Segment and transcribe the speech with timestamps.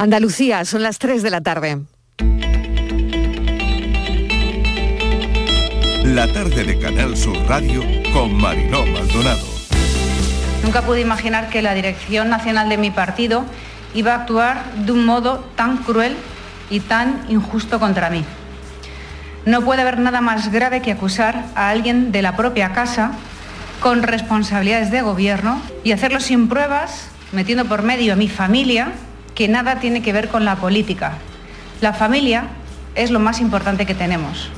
[0.00, 1.82] Andalucía, son las 3 de la tarde.
[6.04, 7.82] La tarde de Canal Sur Radio
[8.14, 9.46] con Mariló Maldonado.
[10.64, 13.44] Nunca pude imaginar que la dirección nacional de mi partido
[13.92, 16.16] iba a actuar de un modo tan cruel
[16.70, 18.24] y tan injusto contra mí.
[19.44, 23.12] No puede haber nada más grave que acusar a alguien de la propia casa
[23.80, 28.94] con responsabilidades de gobierno y hacerlo sin pruebas, metiendo por medio a mi familia,
[29.40, 31.14] que nada tiene que ver con la política.
[31.80, 32.48] La familia
[32.94, 34.50] es lo más importante que tenemos.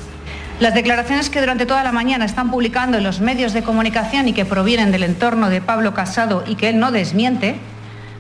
[0.59, 4.33] Las declaraciones que durante toda la mañana están publicando en los medios de comunicación y
[4.33, 7.55] que provienen del entorno de Pablo Casado y que él no desmiente,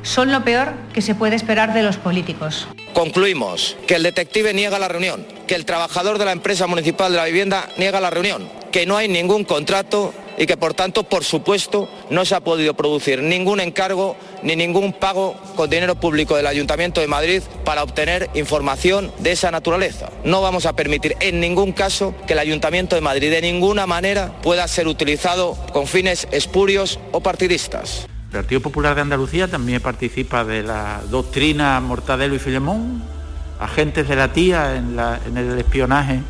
[0.05, 2.69] son lo peor que se puede esperar de los políticos.
[2.95, 7.19] Concluimos que el detective niega la reunión, que el trabajador de la empresa municipal de
[7.19, 11.25] la vivienda niega la reunión, que no hay ningún contrato y que por tanto, por
[11.25, 16.47] supuesto, no se ha podido producir ningún encargo ni ningún pago con dinero público del
[16.47, 20.11] Ayuntamiento de Madrid para obtener información de esa naturaleza.
[20.25, 24.33] No vamos a permitir en ningún caso que el Ayuntamiento de Madrid de ninguna manera
[24.43, 28.07] pueda ser utilizado con fines espurios o partidistas.
[28.33, 33.03] El Partido Popular de Andalucía también participa de la doctrina Mortadelo y Filemón,
[33.61, 36.21] agentes de la tía en, en el espionaje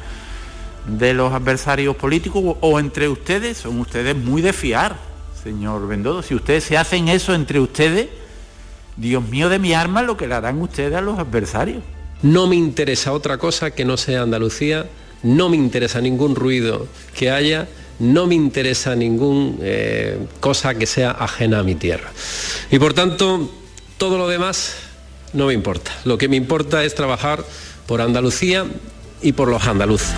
[0.86, 4.96] de los adversarios políticos o entre ustedes, son ustedes muy de fiar,
[5.42, 6.22] señor Bendodo.
[6.22, 8.08] Si ustedes se hacen eso entre ustedes,
[8.96, 11.82] Dios mío de mi arma, lo que le harán ustedes a los adversarios.
[12.22, 14.86] No me interesa otra cosa que no sea Andalucía,
[15.22, 21.12] no me interesa ningún ruido que haya, no me interesa ninguna eh, cosa que sea
[21.12, 22.10] ajena a mi tierra.
[22.70, 23.50] Y por tanto,
[23.98, 24.76] todo lo demás
[25.32, 25.92] no me importa.
[26.04, 27.44] Lo que me importa es trabajar
[27.86, 28.66] por Andalucía
[29.20, 30.14] y por los andaluces.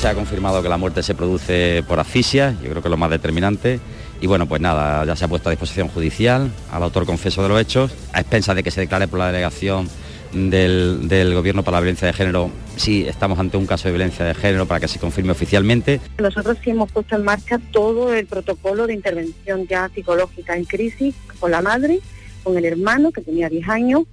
[0.00, 2.96] Se ha confirmado que la muerte se produce por asfixia, yo creo que es lo
[2.96, 3.80] más determinante.
[4.22, 7.50] Y bueno, pues nada, ya se ha puesto a disposición judicial al autor confeso de
[7.50, 9.90] los hechos, a expensas de que se declare por la delegación
[10.32, 14.32] del, Gobierno para la violencia de género si estamos ante un caso de violencia de
[14.34, 16.00] género para que se confirme oficialmente.
[16.18, 21.14] Nosotros sí hemos puesto en marcha todo el protocolo de intervención ya psicológica en crisis
[21.38, 22.00] con la madre,
[22.42, 24.04] con el hermano que tenía 10 años.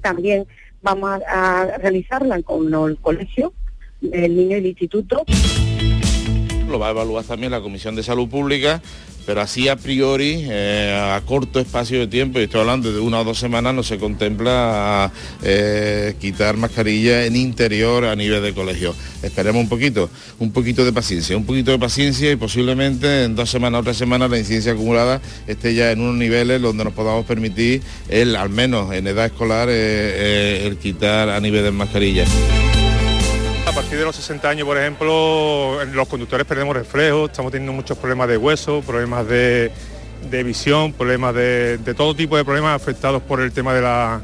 [0.00, 0.46] También
[0.80, 3.52] vamos a realizarla con el colegio
[4.00, 5.24] del niño y el instituto.
[6.68, 8.82] Lo va a evaluar también la Comisión de Salud Pública,
[9.24, 13.20] pero así a priori, eh, a corto espacio de tiempo, y estoy hablando de una
[13.20, 15.12] o dos semanas, no se contempla
[15.42, 18.94] eh, quitar mascarilla en interior a nivel de colegio.
[19.22, 23.48] Esperemos un poquito, un poquito de paciencia, un poquito de paciencia y posiblemente en dos
[23.48, 27.26] semanas o tres semanas la incidencia acumulada esté ya en unos niveles donde nos podamos
[27.26, 32.24] permitir, el, al menos en edad escolar, eh, el quitar a nivel de mascarilla.
[33.76, 37.98] A partir de los 60 años, por ejemplo, los conductores perdemos reflejos, estamos teniendo muchos
[37.98, 39.70] problemas de hueso, problemas de,
[40.42, 44.22] visión, problemas de, todo tipo de problemas afectados por el tema de la,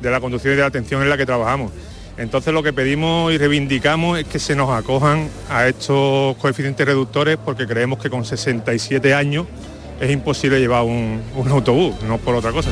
[0.00, 1.70] de la conducción y de la atención en la que trabajamos.
[2.16, 7.36] Entonces lo que pedimos y reivindicamos es que se nos acojan a estos coeficientes reductores
[7.36, 9.44] porque creemos que con 67 años
[10.00, 12.70] es imposible llevar un, un autobús, no por otra cosa.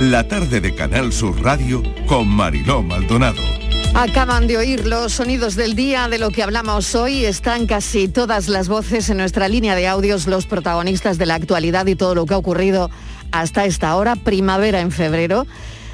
[0.00, 3.42] La tarde de Canal Sur Radio con Mariló Maldonado.
[3.94, 7.24] Acaban de oír los sonidos del día de lo que hablamos hoy.
[7.24, 11.84] Están casi todas las voces en nuestra línea de audios, los protagonistas de la actualidad
[11.86, 12.90] y todo lo que ha ocurrido
[13.32, 15.48] hasta esta hora, primavera en febrero.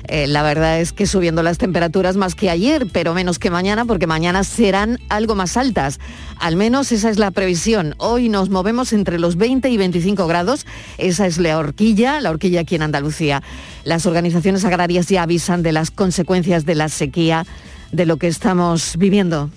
[0.07, 3.85] Eh, la verdad es que subiendo las temperaturas más que ayer, pero menos que mañana,
[3.85, 5.99] porque mañana serán algo más altas.
[6.39, 7.95] Al menos esa es la previsión.
[7.99, 10.67] Hoy nos movemos entre los 20 y 25 grados.
[10.99, 13.43] Esa es la horquilla, la horquilla aquí en Andalucía.
[13.85, 17.47] Las organizaciones agrarias ya avisan de las consecuencias de la sequía,
[17.93, 19.51] de lo que estamos viviendo.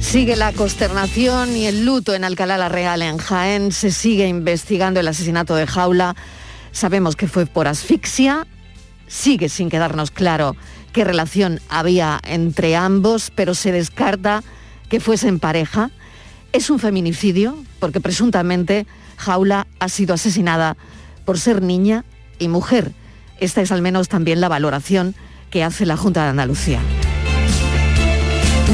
[0.00, 3.72] Sigue la consternación y el luto en Alcalá la Real, en Jaén.
[3.72, 6.14] Se sigue investigando el asesinato de Jaula.
[6.72, 8.46] Sabemos que fue por asfixia,
[9.06, 10.56] sigue sin quedarnos claro
[10.92, 14.42] qué relación había entre ambos, pero se descarta
[14.88, 15.90] que fuesen pareja.
[16.52, 18.86] Es un feminicidio porque presuntamente
[19.16, 20.76] Jaula ha sido asesinada
[21.24, 22.04] por ser niña
[22.38, 22.92] y mujer.
[23.38, 25.14] Esta es al menos también la valoración
[25.50, 26.80] que hace la Junta de Andalucía.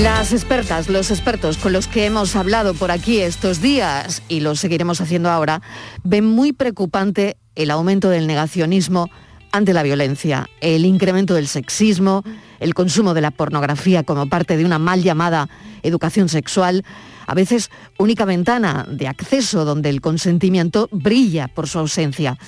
[0.03, 4.55] Las expertas, los expertos con los que hemos hablado por aquí estos días y lo
[4.55, 5.61] seguiremos haciendo ahora,
[6.05, 9.11] ven muy preocupante el aumento del negacionismo
[9.51, 12.23] ante la violencia, el incremento del sexismo,
[12.61, 15.49] el consumo de la pornografía como parte de una mal llamada
[15.83, 16.85] educación sexual,
[17.27, 17.69] a veces
[17.99, 22.39] única ventana de acceso donde el consentimiento brilla por su ausencia.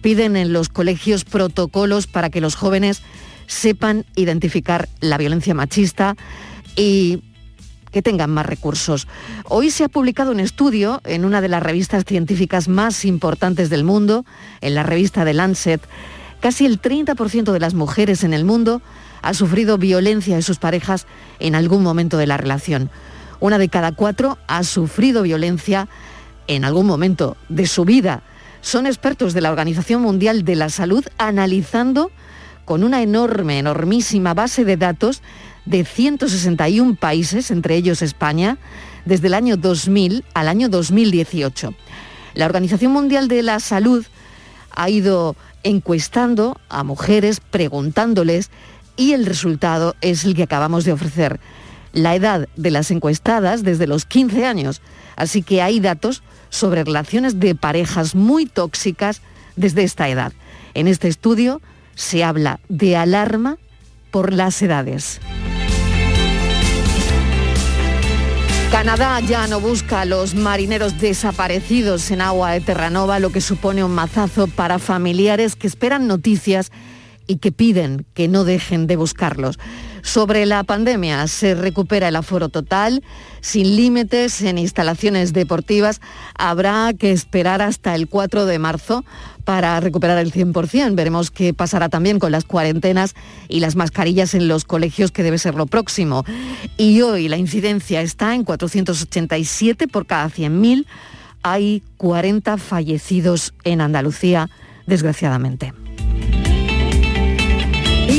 [0.00, 3.02] Piden en los colegios protocolos para que los jóvenes
[3.46, 6.16] sepan identificar la violencia machista,
[6.76, 7.22] y
[7.90, 9.08] que tengan más recursos.
[9.44, 13.84] Hoy se ha publicado un estudio en una de las revistas científicas más importantes del
[13.84, 14.26] mundo,
[14.60, 15.80] en la revista The Lancet.
[16.40, 18.82] Casi el 30% de las mujeres en el mundo
[19.22, 21.06] ha sufrido violencia de sus parejas
[21.40, 22.90] en algún momento de la relación.
[23.40, 25.88] Una de cada cuatro ha sufrido violencia
[26.46, 28.22] en algún momento de su vida.
[28.60, 32.10] Son expertos de la Organización Mundial de la Salud analizando
[32.64, 35.22] con una enorme, enormísima base de datos
[35.66, 38.58] de 161 países, entre ellos España,
[39.04, 41.74] desde el año 2000 al año 2018.
[42.34, 44.04] La Organización Mundial de la Salud
[44.70, 48.50] ha ido encuestando a mujeres, preguntándoles,
[48.96, 51.40] y el resultado es el que acabamos de ofrecer.
[51.92, 54.82] La edad de las encuestadas desde los 15 años,
[55.16, 59.22] así que hay datos sobre relaciones de parejas muy tóxicas
[59.56, 60.32] desde esta edad.
[60.74, 61.60] En este estudio
[61.94, 63.56] se habla de alarma
[64.10, 65.20] por las edades.
[68.76, 73.82] Canadá ya no busca a los marineros desaparecidos en agua de Terranova, lo que supone
[73.82, 76.70] un mazazo para familiares que esperan noticias
[77.26, 79.58] y que piden que no dejen de buscarlos.
[80.06, 83.02] Sobre la pandemia, se recupera el aforo total,
[83.40, 86.00] sin límites en instalaciones deportivas.
[86.38, 89.04] Habrá que esperar hasta el 4 de marzo
[89.44, 90.94] para recuperar el 100%.
[90.94, 93.16] Veremos qué pasará también con las cuarentenas
[93.48, 96.24] y las mascarillas en los colegios, que debe ser lo próximo.
[96.76, 100.86] Y hoy la incidencia está en 487 por cada 100.000.
[101.42, 104.50] Hay 40 fallecidos en Andalucía,
[104.86, 105.72] desgraciadamente.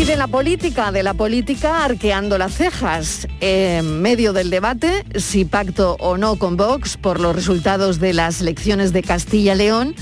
[0.07, 5.97] De la política, de la política arqueando las cejas, en medio del debate, si pacto
[5.99, 9.95] o no con Vox por los resultados de las elecciones de Castilla-León,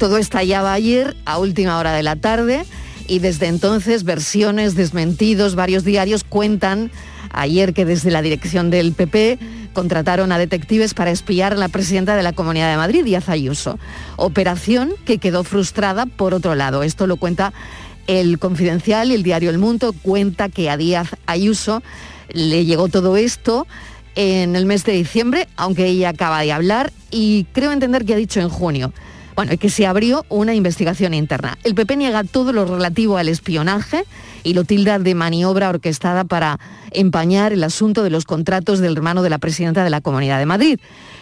[0.00, 2.64] todo estallaba ayer a última hora de la tarde
[3.06, 6.90] y desde entonces versiones, desmentidos, varios diarios cuentan
[7.30, 9.38] ayer que desde la dirección del PP
[9.72, 13.78] contrataron a detectives para espiar a la presidenta de la Comunidad de Madrid, Díaz Ayuso.
[14.16, 16.82] Operación que quedó frustrada por otro lado.
[16.82, 17.52] Esto lo cuenta
[18.06, 21.82] el Confidencial y el diario El Mundo cuenta que a Díaz Ayuso
[22.32, 23.66] le llegó todo esto
[24.14, 28.16] en el mes de diciembre, aunque ella acaba de hablar, y creo entender que ha
[28.16, 28.92] dicho en junio.
[29.34, 31.58] Bueno, que se abrió una investigación interna.
[31.64, 34.04] El PP niega todo lo relativo al espionaje
[34.44, 36.60] y lo tilda de maniobra orquestada para
[36.92, 40.46] empañar el asunto de los contratos del hermano de la presidenta de la Comunidad de
[40.46, 40.78] Madrid.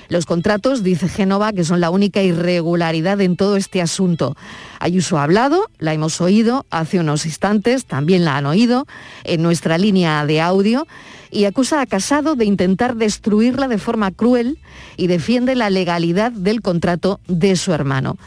[0.09, 4.37] Los contratos, dice Génova, que son la única irregularidad en todo este asunto.
[4.79, 8.87] Ayuso ha hablado, la hemos oído hace unos instantes, también la han oído
[9.25, 10.87] en nuestra línea de audio
[11.31, 14.59] y acusa a Casado de intentar destruirla de forma cruel
[14.99, 18.19] y defiende la legalidad del contrato de su hermano.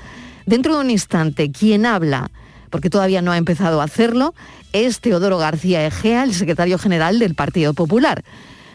[0.48, 2.32] Dentro de un instante, quien habla,
[2.72, 4.34] porque todavía no ha empezado a hacerlo,
[4.76, 8.26] es Teodoro García Egea, el secretario general del Partido Popular.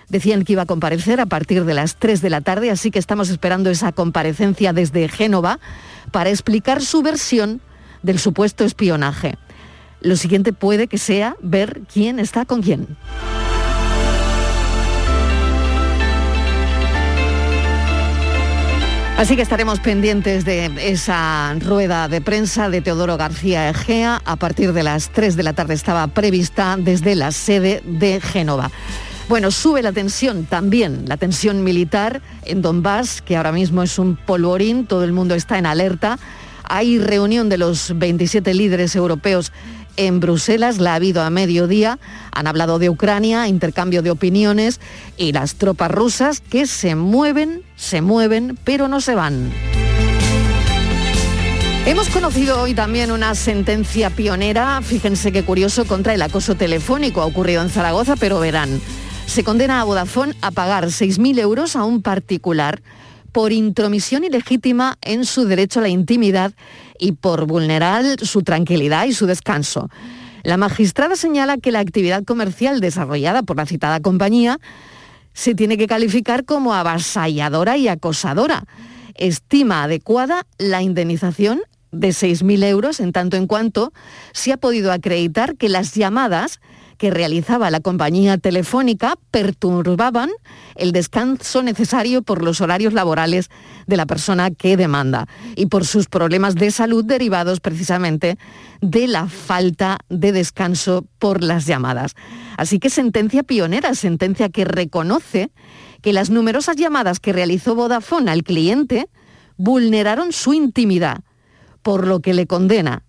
[0.09, 2.99] Decían que iba a comparecer a partir de las 3 de la tarde, así que
[2.99, 5.61] estamos esperando esa comparecencia desde Génova
[6.11, 7.61] para explicar su versión
[8.03, 9.37] del supuesto espionaje.
[10.01, 12.97] Lo siguiente puede que sea ver quién está con quién.
[19.21, 24.23] Así que estaremos pendientes de esa rueda de prensa de Teodoro García Egea.
[24.25, 28.71] A partir de las 3 de la tarde estaba prevista desde la sede de Génova.
[29.29, 34.17] Bueno, sube la tensión también, la tensión militar en Donbass, que ahora mismo es un
[34.17, 36.19] polvorín, todo el mundo está en alerta.
[36.65, 39.53] Hay reunión de los 27 líderes europeos
[39.97, 41.99] en Bruselas, la ha habido a mediodía,
[42.33, 44.81] han hablado de Ucrania, intercambio de opiniones
[45.17, 49.53] y las tropas rusas que se mueven, se mueven, pero no se van.
[51.87, 57.23] Hemos conocido hoy también una sentencia pionera, fíjense qué curioso, contra el acoso telefónico.
[57.23, 58.81] Ha ocurrido en Zaragoza, pero verán
[59.31, 62.83] se condena a Vodafone a pagar 6.000 euros a un particular
[63.31, 66.53] por intromisión ilegítima en su derecho a la intimidad
[67.01, 69.89] y por vulnerar su tranquilidad y su descanso.
[70.43, 74.59] La magistrada señala que la actividad comercial desarrollada por la citada compañía
[75.33, 78.65] se tiene que calificar como avasalladora y acosadora.
[79.15, 81.61] Estima adecuada la indemnización
[81.93, 83.93] de 6.000 euros en tanto en cuanto
[84.33, 86.61] se ha podido acreditar que las llamadas
[87.01, 90.29] que realizaba la compañía telefónica perturbaban
[90.75, 93.49] el descanso necesario por los horarios laborales
[93.87, 95.27] de la persona que demanda
[95.57, 98.37] y por sus problemas de salud derivados precisamente
[98.83, 102.17] de la falta de descanso por las llamadas.
[102.59, 105.53] Así que sentencia pionera, sentencia que reconoce
[106.03, 109.09] que las numerosas llamadas que realizó Vodafone al cliente
[109.57, 111.21] vulneraron su intimidad,
[111.81, 113.05] por lo que le condena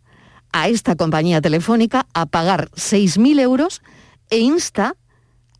[0.52, 3.82] a esta compañía telefónica a pagar 6.000 euros
[4.30, 4.96] e insta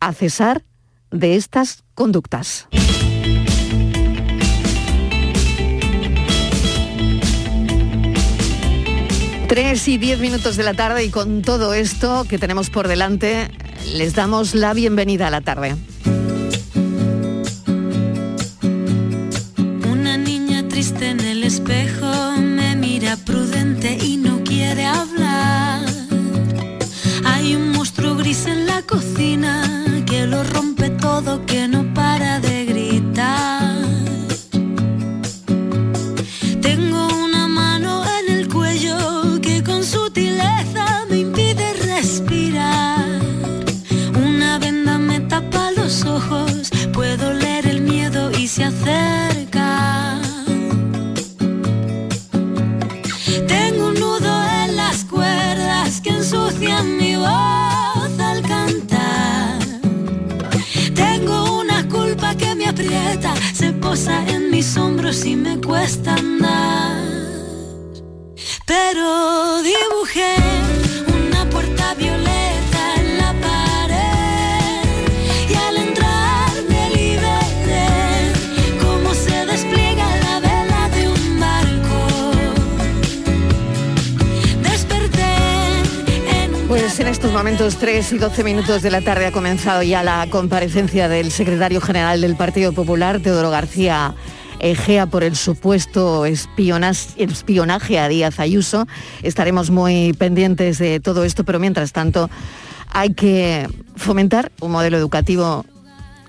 [0.00, 0.64] a cesar
[1.10, 2.66] de estas conductas.
[9.48, 13.50] Tres y diez minutos de la tarde y con todo esto que tenemos por delante,
[13.94, 15.76] les damos la bienvenida a la tarde.
[19.90, 23.61] Una niña triste en el espejo me mira prudente
[28.86, 31.91] cocina que lo rompe todo, que no
[64.62, 66.96] mis hombros y me cuesta andar.
[68.64, 70.36] Pero dibujé
[71.18, 74.84] una puerta violeta en la pared
[75.50, 77.88] y al entrar me liberé
[78.80, 82.00] como se despliega la vela de un barco.
[84.62, 85.34] Desperté
[86.44, 89.82] en un Pues en estos momentos, 3 y 12 minutos de la tarde, ha comenzado
[89.82, 94.14] ya la comparecencia del secretario general del Partido Popular, Teodoro García
[94.62, 98.86] Egea, por el supuesto espionaje a Díaz Ayuso.
[99.24, 102.30] Estaremos muy pendientes de todo esto, pero mientras tanto
[102.88, 105.66] hay que fomentar un modelo educativo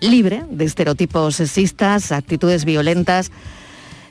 [0.01, 3.31] libre de estereotipos sexistas, actitudes violentas,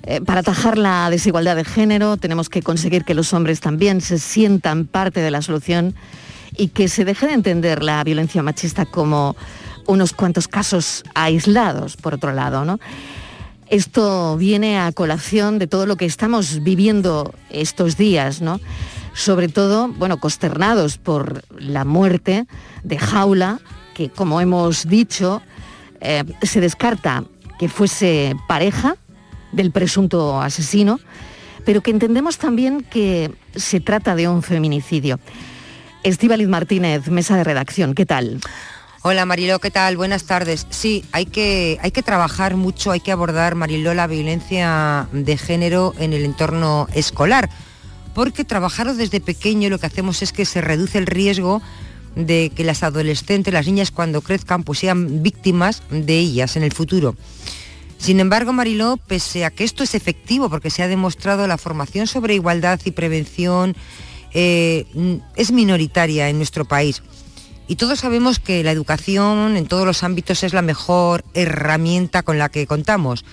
[0.05, 4.19] eh, para atajar la desigualdad de género tenemos que conseguir que los hombres también se
[4.19, 5.95] sientan parte de la solución
[6.57, 9.37] y que se deje de entender la violencia machista como
[9.87, 12.65] unos cuantos casos aislados, por otro lado.
[12.65, 12.79] ¿no?
[13.73, 18.61] Esto viene a colación de todo lo que estamos viviendo estos días, ¿no?
[19.15, 22.47] sobre todo, bueno, consternados por la muerte
[22.83, 23.61] de Jaula,
[23.95, 25.41] que como hemos dicho,
[26.03, 27.25] eh, se descarta
[27.59, 28.97] que fuese pareja
[29.53, 31.01] del presunto asesino,
[31.65, 35.19] pero que entendemos también que se trata de un feminicidio.
[36.03, 38.39] Estíbaliz Martínez, mesa de redacción, ¿qué tal?
[39.05, 39.97] Hola Mariló, ¿qué tal?
[39.97, 40.65] Buenas tardes.
[40.71, 45.93] Sí, hay que, hay que trabajar mucho, hay que abordar, Mariló, la violencia de género
[45.99, 47.51] en el entorno escolar,
[48.15, 51.61] porque trabajarlo desde pequeño lo que hacemos es que se reduce el riesgo
[52.15, 56.73] de que las adolescentes, las niñas cuando crezcan, pues sean víctimas de ellas en el
[56.73, 57.17] futuro.
[57.99, 62.07] Sin embargo, Mariló, pese a que esto es efectivo, porque se ha demostrado la formación
[62.07, 63.75] sobre igualdad y prevención
[64.33, 64.87] eh,
[65.35, 67.03] es minoritaria en nuestro país.
[67.73, 72.37] Y todos sabemos que la educación en todos los ámbitos es la mejor herramienta con
[72.37, 73.25] la que contamos,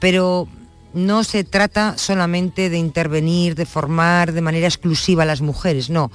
[0.00, 0.48] pero
[0.94, 6.10] no se trata solamente de intervenir, de formar de manera exclusiva a las mujeres, no.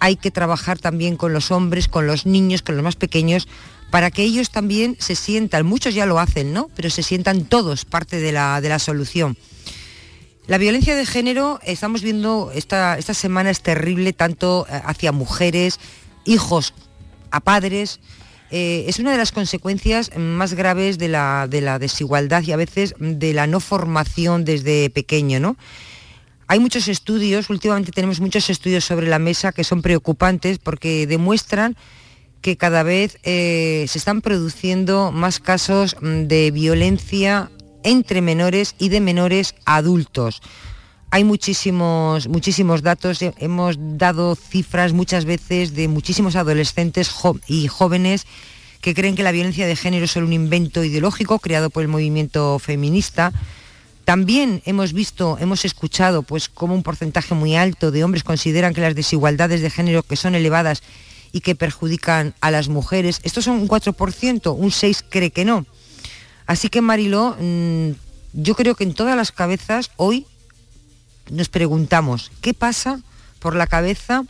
[0.00, 3.48] Hay que trabajar también con los hombres, con los niños, con los más pequeños,
[3.90, 6.68] para que ellos también se sientan, muchos ya lo hacen, ¿no?
[6.76, 9.38] Pero se sientan todos parte de la, de la solución.
[10.46, 15.80] La violencia de género, estamos viendo, esta, esta semana es terrible tanto eh, hacia mujeres,
[16.26, 16.74] hijos
[17.34, 18.00] a padres.
[18.50, 22.56] Eh, es una de las consecuencias más graves de la, de la desigualdad y a
[22.56, 25.56] veces de la no formación desde pequeño, ¿no?
[26.46, 31.74] Hay muchos estudios, últimamente tenemos muchos estudios sobre la mesa que son preocupantes porque demuestran
[32.42, 37.50] que cada vez eh, se están produciendo más casos de violencia
[37.82, 40.42] entre menores y de menores adultos.
[41.14, 47.08] Hay muchísimos, muchísimos datos, hemos dado cifras muchas veces de muchísimos adolescentes
[47.46, 48.26] y jóvenes
[48.80, 51.88] que creen que la violencia de género es solo un invento ideológico creado por el
[51.88, 53.32] movimiento feminista.
[54.04, 58.80] También hemos visto, hemos escuchado pues como un porcentaje muy alto de hombres consideran que
[58.80, 60.82] las desigualdades de género que son elevadas
[61.30, 65.64] y que perjudican a las mujeres, estos son un 4%, un 6 cree que no.
[66.46, 67.90] Así que Mariló, mm,
[68.32, 70.26] yo creo que en todas las cabezas hoy
[71.30, 73.00] nos preguntamos, ¿qué pasa
[73.38, 74.24] por la cabeza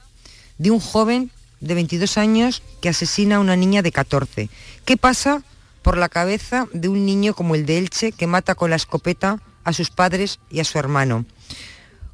[0.58, 4.48] de un joven de 22 años que asesina a una niña de 14?
[4.84, 5.42] ¿Qué pasa
[5.82, 9.40] por la cabeza de un niño como el de Elche que mata con la escopeta
[9.64, 11.24] a sus padres y a su hermano?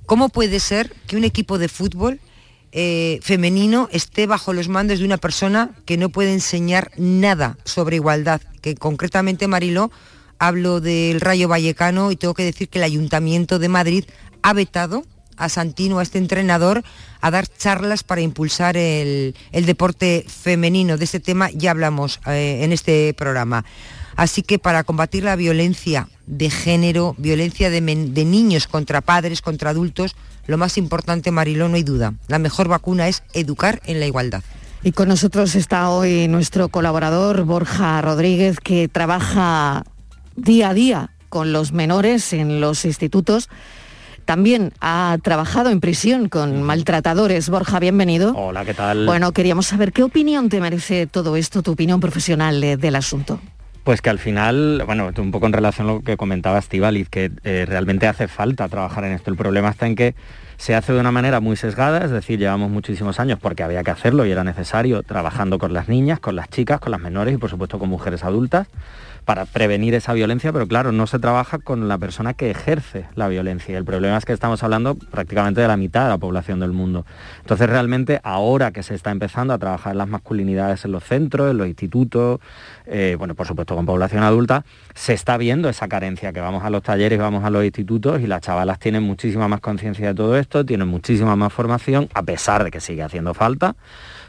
[0.07, 2.21] ¿Cómo puede ser que un equipo de fútbol
[2.73, 7.97] eh, femenino esté bajo los mandos de una persona que no puede enseñar nada sobre
[7.97, 8.41] igualdad?
[8.61, 9.93] Que concretamente, Mariló,
[10.41, 14.05] hablo del Rayo Vallecano y tengo que decir que el Ayuntamiento de Madrid
[14.43, 15.05] ha vetado
[15.37, 16.83] a Santino, a este entrenador,
[17.21, 20.97] a dar charlas para impulsar el, deporte femenino.
[20.97, 23.65] De este tema ya hablamos eh, en este programa.
[24.17, 29.71] Así que para combatir la violencia de género, violencia de, de niños contra padres, contra
[29.71, 30.17] adultos,
[30.47, 32.15] lo más importante, Mariló, no hay duda.
[32.29, 34.43] La mejor vacuna es educar en la igualdad.
[34.83, 39.85] Y con nosotros está hoy nuestro colaborador Borja Rodríguez, que trabaja
[40.41, 43.49] día a día con los menores en los institutos.
[44.25, 47.49] También ha trabajado en prisión con maltratadores.
[47.49, 48.35] Borja, bienvenido.
[48.37, 49.07] Hola, ¿qué tal?
[49.07, 53.41] Bueno, queríamos saber qué opinión te merece todo esto, tu opinión profesional eh, del asunto.
[53.83, 57.33] Pues que al final, bueno, un poco en relación a lo que comentaba Estivaliz, que
[57.45, 59.31] eh, realmente hace falta trabajar en esto.
[59.31, 60.15] El problema está en que
[60.59, 63.91] se hace de una manera muy sesgada, es decir, llevamos muchísimos años porque había que
[63.91, 67.39] hacerlo y era necesario, trabajando con las niñas, con las chicas, con las menores y
[67.39, 68.69] por supuesto con mujeres adultas
[69.25, 73.29] para prevenir esa violencia, pero claro, no se trabaja con la persona que ejerce la
[73.29, 73.77] violencia.
[73.77, 77.07] El problema es que estamos hablando prácticamente de la mitad de la población del mundo.
[77.41, 81.59] Entonces realmente ahora que se está empezando a trabajar las masculinidades en los centros, en
[81.59, 82.41] los institutos,
[82.87, 86.71] eh, bueno, por supuesto con población adulta, se está viendo esa carencia, que vamos a
[86.71, 90.37] los talleres, vamos a los institutos y las chavalas tienen muchísima más conciencia de todo
[90.37, 93.77] esto, tienen muchísima más formación, a pesar de que sigue haciendo falta,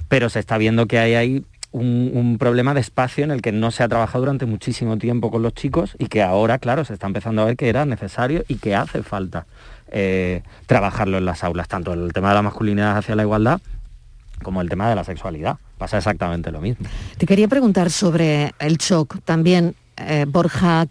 [0.08, 3.52] pero se está viendo que hay ahí un, un problema de espacio en el que
[3.52, 6.94] no se ha trabajado durante muchísimo tiempo con los chicos y que ahora, claro, se
[6.94, 9.46] está empezando a ver que era necesario y que hace falta
[9.92, 13.62] eh, trabajarlo en las aulas, tanto el tema de la masculinidad hacia la igualdad
[14.42, 15.58] como el tema de la sexualidad.
[15.78, 16.88] Pasa exactamente lo mismo.
[17.18, 19.20] Te quería preguntar sobre el shock.
[19.24, 20.88] También, eh, Borja,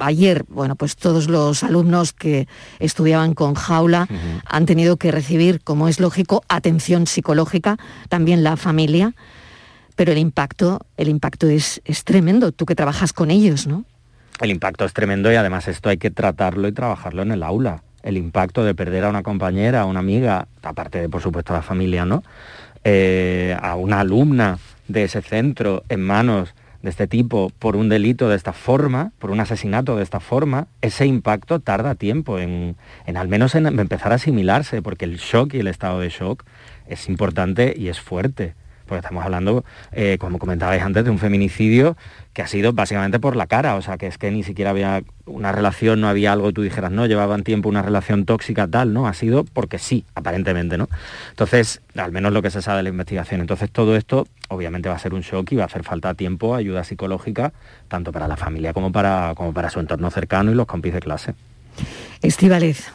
[0.00, 4.08] ayer, bueno, pues todos los alumnos que estudiaban con jaula
[4.46, 7.76] han tenido que recibir, como es lógico, atención psicológica,
[8.08, 9.14] también la familia.
[9.96, 12.52] Pero el impacto, el impacto es, es tremendo.
[12.52, 13.84] Tú que trabajas con ellos, ¿no?
[14.40, 17.82] El impacto es tremendo y además esto hay que tratarlo y trabajarlo en el aula.
[18.02, 21.56] El impacto de perder a una compañera, a una amiga, aparte de por supuesto a
[21.56, 22.24] la familia, ¿no?
[22.82, 24.58] Eh, a una alumna
[24.88, 29.30] de ese centro en manos de este tipo por un delito de esta forma, por
[29.30, 32.76] un asesinato de esta forma, ese impacto tarda tiempo en,
[33.06, 36.44] en al menos en empezar a asimilarse, porque el shock y el estado de shock
[36.86, 38.54] es importante y es fuerte.
[38.86, 41.96] Porque estamos hablando, eh, como comentabais antes, de un feminicidio
[42.32, 45.04] que ha sido básicamente por la cara, o sea, que es que ni siquiera había
[45.24, 49.06] una relación, no había algo, tú dijeras, no, llevaban tiempo una relación tóxica, tal, ¿no?
[49.06, 50.88] Ha sido porque sí, aparentemente, ¿no?
[51.30, 53.40] Entonces, al menos lo que se sabe de la investigación.
[53.40, 56.54] Entonces, todo esto obviamente va a ser un shock y va a hacer falta tiempo,
[56.54, 57.52] ayuda psicológica,
[57.88, 61.00] tanto para la familia como para, como para su entorno cercano y los compis de
[61.00, 61.34] clase.
[62.22, 62.90] Estíbaliz.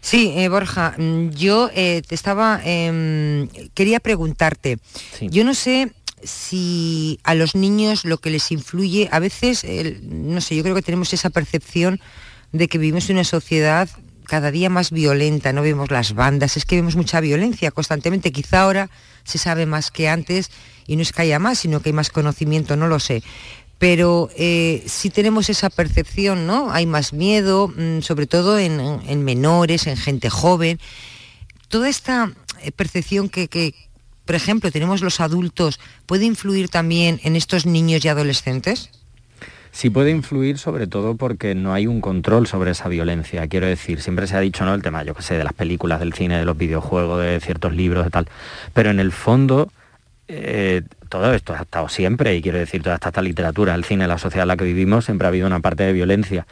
[0.00, 4.78] Sí, eh, Borja, mm, yo eh, te estaba, em, quería preguntarte,
[5.20, 9.64] yo no sé si a los niños lo que les influye, a veces,
[10.02, 12.00] no sé, yo creo que tenemos esa percepción
[12.52, 13.88] de que vivimos en una sociedad
[14.24, 18.62] cada día más violenta, no vemos las bandas, es que vemos mucha violencia constantemente, quizá
[18.62, 18.90] ahora
[19.24, 20.50] se sabe más que antes
[20.86, 23.22] y no es que haya más, sino que hay más conocimiento, no lo sé.
[23.78, 26.72] Pero eh, sí tenemos esa percepción, ¿no?
[26.72, 30.80] Hay más miedo, mm, sobre todo en, en menores, en gente joven.
[31.68, 33.74] Toda esta eh, percepción que, que,
[34.24, 38.90] por ejemplo, tenemos los adultos, ¿puede influir también en estos niños y adolescentes?
[39.70, 43.46] Sí puede influir sobre todo porque no hay un control sobre esa violencia.
[43.46, 44.74] Quiero decir, siempre se ha dicho, ¿no?
[44.74, 47.74] El tema, yo qué sé, de las películas, del cine, de los videojuegos, de ciertos
[47.74, 48.28] libros, de tal.
[48.72, 49.70] Pero en el fondo,
[50.28, 54.06] eh, todo esto ha estado siempre, y quiero decir, toda esta, esta literatura, el cine,
[54.06, 56.46] la sociedad en la que vivimos, siempre ha habido una parte de violencia.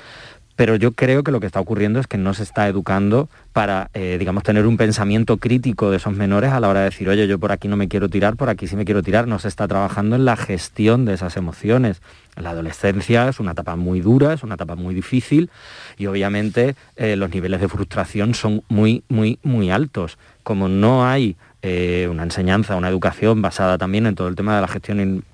[0.57, 3.91] Pero yo creo que lo que está ocurriendo es que no se está educando para,
[3.93, 7.29] eh, digamos, tener un pensamiento crítico de esos menores a la hora de decir, oye,
[7.29, 9.29] yo por aquí no me quiero tirar, por aquí sí me quiero tirar.
[9.29, 12.01] No se está trabajando en la gestión de esas emociones.
[12.37, 15.51] La adolescencia es una etapa muy dura, es una etapa muy difícil
[15.99, 20.17] y obviamente eh, los niveles de frustración son muy, muy, muy altos.
[20.43, 21.37] Como no hay
[21.69, 25.25] eh, una enseñanza, una educación basada también en todo el tema de la gestión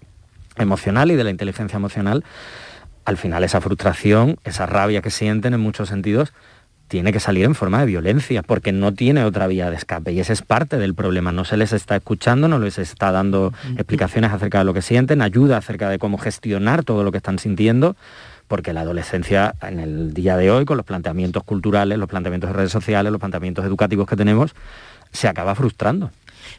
[0.56, 2.24] emocional y de la inteligencia emocional,
[3.04, 6.32] al final esa frustración, esa rabia que sienten en muchos sentidos,
[6.88, 10.20] tiene que salir en forma de violencia, porque no tiene otra vía de escape y
[10.20, 11.32] ese es parte del problema.
[11.32, 15.20] No se les está escuchando, no les está dando explicaciones acerca de lo que sienten,
[15.20, 17.94] ayuda acerca de cómo gestionar todo lo que están sintiendo,
[18.48, 22.54] porque la adolescencia en el día de hoy, con los planteamientos culturales, los planteamientos de
[22.54, 24.54] redes sociales, los planteamientos educativos que tenemos,
[25.12, 26.10] se acaba frustrando.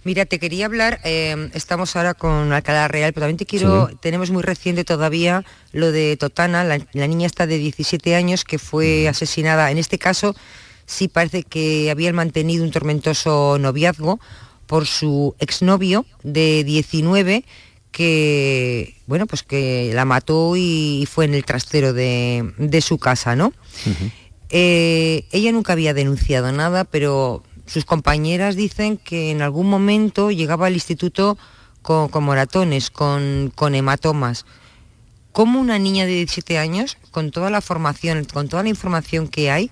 [0.04, 3.96] Mira, te quería hablar, eh, estamos ahora con Alcalá Real, pero también te quiero, Sí.
[4.02, 8.60] tenemos muy reciente todavía lo de Totana, la, la niña está de 17 años que
[8.60, 9.72] fue asesinada.
[9.72, 10.36] En este caso
[10.86, 14.20] sí parece que habían mantenido un tormentoso noviazgo
[14.68, 17.44] por su exnovio de 19
[17.92, 23.36] que, bueno, pues que la mató y fue en el trastero de, de su casa,
[23.36, 23.54] ¿no?
[24.50, 30.68] Eh, ella nunca había denunciado nada, pero sus compañeras dicen que en algún momento llegaba
[30.68, 31.38] al instituto
[31.82, 34.46] con, con moratones, con, hematomas.
[35.32, 39.50] ¿Cómo una niña de 17 años, con toda la formación, con toda la información que
[39.50, 39.72] hay,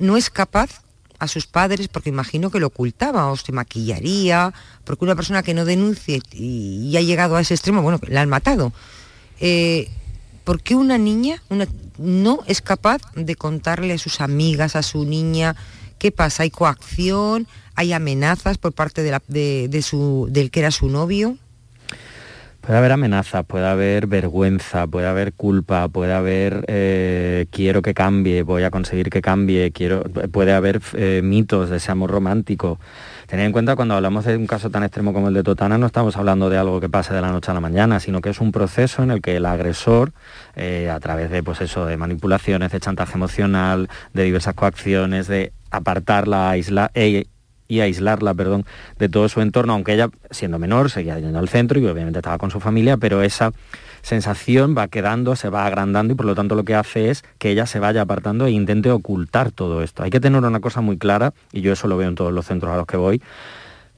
[0.00, 0.82] no es capaz
[1.18, 4.54] a sus padres, porque imagino que lo ocultaba o se maquillaría,
[4.84, 8.22] porque una persona que no denuncie y, y ha llegado a ese extremo, bueno, la
[8.22, 8.72] han matado.
[9.40, 9.90] Eh,
[10.44, 11.66] ¿Por qué una niña una-
[11.98, 15.56] no es capaz de contarle a sus amigas, a su niña,
[15.98, 16.44] qué pasa?
[16.44, 17.46] ¿Hay coacción?
[17.74, 21.36] ¿Hay amenazas por parte de la- de- su, del que era su novio?
[22.60, 28.42] Puede haber amenazas, puede haber vergüenza, puede haber culpa, puede haber eh, quiero que cambie,
[28.42, 32.78] voy a conseguir que cambie, quiero, puede haber eh, mitos de ese amor romántico.
[33.26, 35.86] Tened en cuenta cuando hablamos de un caso tan extremo como el de Totana, no
[35.86, 38.40] estamos hablando de algo que pase de la noche a la mañana, sino que es
[38.40, 40.12] un proceso en el que el agresor,
[40.54, 45.52] eh, a través de pues eso, de manipulaciones, de chantaje emocional, de diversas coacciones, de
[45.70, 46.90] apartarla, aislar,
[47.68, 48.64] y aislarla, perdón,
[48.98, 52.38] de todo su entorno, aunque ella, siendo menor, seguía yendo al centro y obviamente estaba
[52.38, 53.52] con su familia, pero esa
[54.00, 57.50] sensación va quedando, se va agrandando y por lo tanto lo que hace es que
[57.50, 60.02] ella se vaya apartando e intente ocultar todo esto.
[60.02, 62.46] Hay que tener una cosa muy clara, y yo eso lo veo en todos los
[62.46, 63.20] centros a los que voy,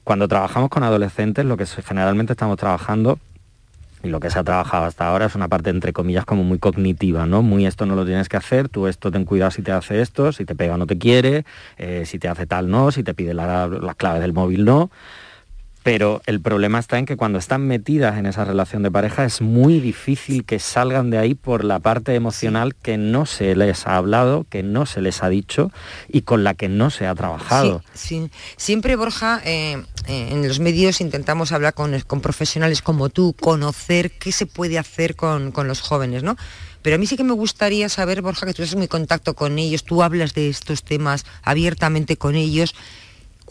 [0.03, 3.19] cuando trabajamos con adolescentes, lo que generalmente estamos trabajando
[4.03, 6.57] y lo que se ha trabajado hasta ahora es una parte entre comillas como muy
[6.59, 7.41] cognitiva, ¿no?
[7.43, 10.31] Muy esto no lo tienes que hacer, tú esto ten cuidado si te hace esto,
[10.31, 11.45] si te pega no te quiere,
[11.77, 14.89] eh, si te hace tal no, si te pide la- las claves del móvil no.
[15.83, 19.41] Pero el problema está en que cuando están metidas en esa relación de pareja es
[19.41, 23.95] muy difícil que salgan de ahí por la parte emocional que no se les ha
[23.95, 25.71] hablado, que no se les ha dicho
[26.07, 27.83] y con la que no se ha trabajado.
[27.93, 28.31] Sí, sí.
[28.57, 34.11] Siempre, Borja, eh, eh, en los medios intentamos hablar con, con profesionales como tú, conocer
[34.11, 36.37] qué se puede hacer con, con los jóvenes, ¿no?
[36.81, 39.35] Pero a mí sí que me gustaría saber, Borja, que tú estás muy en contacto
[39.35, 42.73] con ellos, tú hablas de estos temas abiertamente con ellos.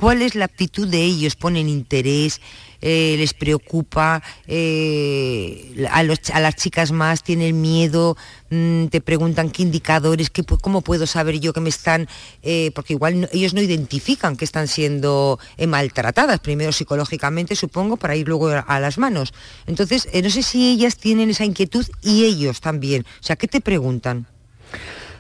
[0.00, 1.36] ¿Cuál es la actitud de ellos?
[1.36, 2.40] ¿Ponen interés?
[2.80, 4.22] Eh, ¿Les preocupa?
[4.46, 8.16] Eh, a, las chicas más tienen miedo?
[8.48, 10.30] Mm, ¿Te preguntan qué indicadores?
[10.62, 12.08] ¿Cómo puedo saber yo que me están...?
[12.42, 18.16] eh, porque igual no- ellos no identifican que están siendo maltratadas, primero psicológicamente, supongo, para
[18.16, 19.34] ir luego a, a las manos.
[19.66, 23.04] Entonces, no sé si ellas tienen esa inquietud y ellos también.
[23.20, 24.26] O sea, ¿qué te preguntan?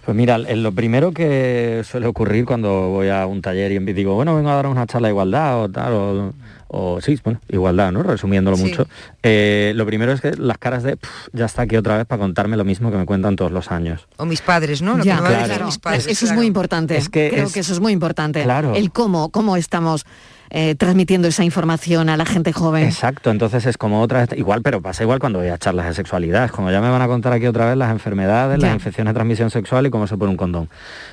[0.04, 4.14] Pues mira, en lo primero que suele ocurrir cuando voy a un taller y digo,
[4.14, 6.32] bueno, vengo a dar una charla de igualdad o tal, o,
[6.68, 8.02] o sí, bueno, igualdad, ¿no?
[8.02, 8.64] Resumiéndolo Sí.
[8.64, 8.86] mucho.
[9.22, 12.20] eh, lo primero es que las caras de, "Puf, ya está aquí otra vez para
[12.20, 14.08] contarme lo mismo que me cuentan todos los años.
[14.16, 14.96] O mis padres, ¿no?
[14.96, 15.46] Lo Ya, que a claro.
[15.48, 16.04] decir mis padres.
[16.06, 16.36] Eso es claro.
[16.36, 16.96] muy importante.
[16.96, 18.42] Es que Creo es- que eso es muy importante.
[18.42, 18.74] Claro.
[18.74, 20.06] El cómo, cómo estamos
[20.50, 22.84] eh, transmitiendo esa información a la gente joven.
[22.84, 26.44] Exacto, entonces es como otra igual, pero pasa igual cuando voy a charlas de sexualidad,
[26.44, 28.66] es como ya me van a contar aquí otra vez las enfermedades, Ya.
[28.66, 30.68] las infecciones de transmisión sexual y cómo se pone un condón.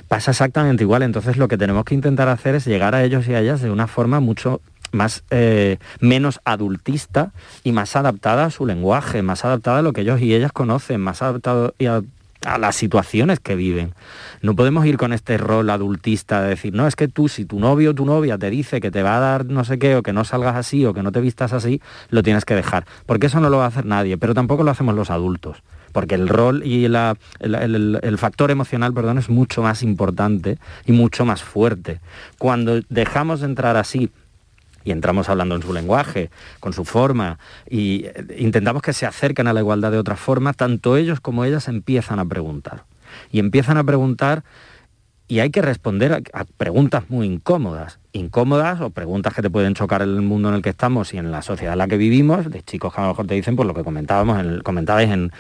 [0.08, 3.34] Pasa exactamente igual, entonces lo que tenemos que intentar hacer es llegar a ellos y
[3.34, 4.62] a ellas de una forma mucho
[4.94, 7.32] más eh, menos adultista
[7.64, 11.02] y más adaptada a su lenguaje, más adaptada a lo que ellos y ellas conocen,
[11.02, 11.88] más adaptado y
[12.46, 13.94] a las situaciones que viven.
[14.42, 17.60] No podemos ir con este rol adultista de decir, no, es que tú, si tu
[17.60, 20.04] novio o tu novia te dice que te va a dar no sé qué, o
[20.04, 22.86] que no salgas así, o que no te vistas así, lo tienes que dejar.
[23.06, 25.58] Porque eso no lo va a hacer nadie, pero tampoco lo hacemos los adultos.
[25.94, 26.96] Porque el rol y el,
[27.40, 32.00] el- el factor emocional perdón, es mucho más importante y mucho más fuerte.
[32.38, 34.12] Cuando dejamos de entrar así
[34.88, 36.30] y entramos hablando en su lenguaje,
[36.62, 40.54] con su forma, y eh, intentamos que se acerquen a la igualdad de otra forma,
[40.54, 42.86] tanto ellos como ellas empiezan a preguntar.
[43.32, 44.44] Y empiezan a preguntar
[45.30, 48.00] y hay que responder a, a preguntas muy incómodas.
[48.14, 51.18] Incómodas o preguntas que te pueden chocar en el mundo en el que estamos y
[51.18, 53.58] en la sociedad en la que vivimos, de chicos que a lo mejor te dicen
[53.58, 55.32] pues lo que comentábamos, en el- comentabais en,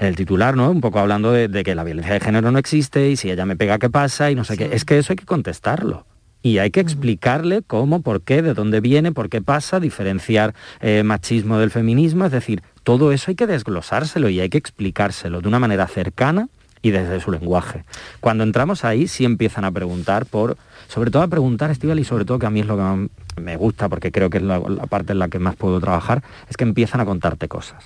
[0.00, 0.70] en el titular, ¿no?
[0.72, 3.46] Un poco hablando de, de que la violencia de género no existe y si ella
[3.46, 4.28] me pega, ¿qué pasa?
[4.30, 4.70] Y no sé qué.
[4.72, 6.04] Es que eso hay que contestarlo.
[6.42, 11.02] Y hay que explicarle cómo, por qué, de dónde viene, por qué pasa, diferenciar eh,
[11.02, 15.48] machismo del feminismo, es decir, todo eso hay que desglosárselo y hay que explicárselo de
[15.48, 16.48] una manera cercana
[16.82, 17.84] y desde su lenguaje.
[18.20, 20.56] Cuando entramos ahí sí empiezan a preguntar por,
[20.88, 23.08] sobre todo a preguntar, Estival, y sobre todo que a mí es lo que más
[23.40, 26.56] me gusta, porque creo que es la, parte en la que más puedo trabajar, es
[26.56, 27.84] que empiezan a contarte cosas.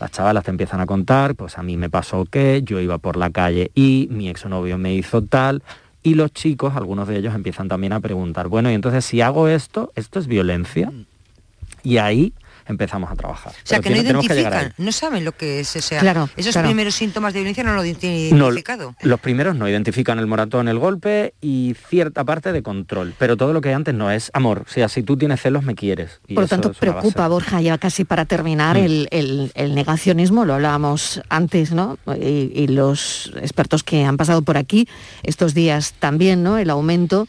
[0.00, 3.16] Las chavalas te empiezan a contar, pues a mí me pasó que yo iba por
[3.16, 5.62] la calle y mi exnovio me hizo tal,
[6.02, 9.48] y los chicos, algunos de ellos empiezan también a preguntar, bueno, y entonces si hago
[9.48, 10.92] esto, ¿esto es violencia?
[11.84, 12.32] Y ahí
[12.66, 13.52] empezamos a trabajar.
[13.52, 15.98] O sea, Pero que no que identifican, no saben lo que es ese.
[15.98, 16.68] Claro, Esos claro.
[16.68, 18.94] primeros síntomas de violencia no lo tienen No, identificado.
[19.02, 23.52] los primeros no identifican el moratón, el golpe y cierta parte de control, pero todo
[23.52, 24.64] lo que hay antes no es amor.
[24.66, 26.20] O sea, si tú tienes celos, me quieres.
[26.26, 28.84] Y Por lo tanto, preocupa, Borja, ya casi para terminar, Mm.
[28.84, 31.98] el, el- el negacionismo, lo hablábamos antes, ¿no?
[32.20, 34.88] Y, y los expertos que han pasado por aquí
[35.22, 36.58] estos días también, ¿no?
[36.58, 37.26] El aumento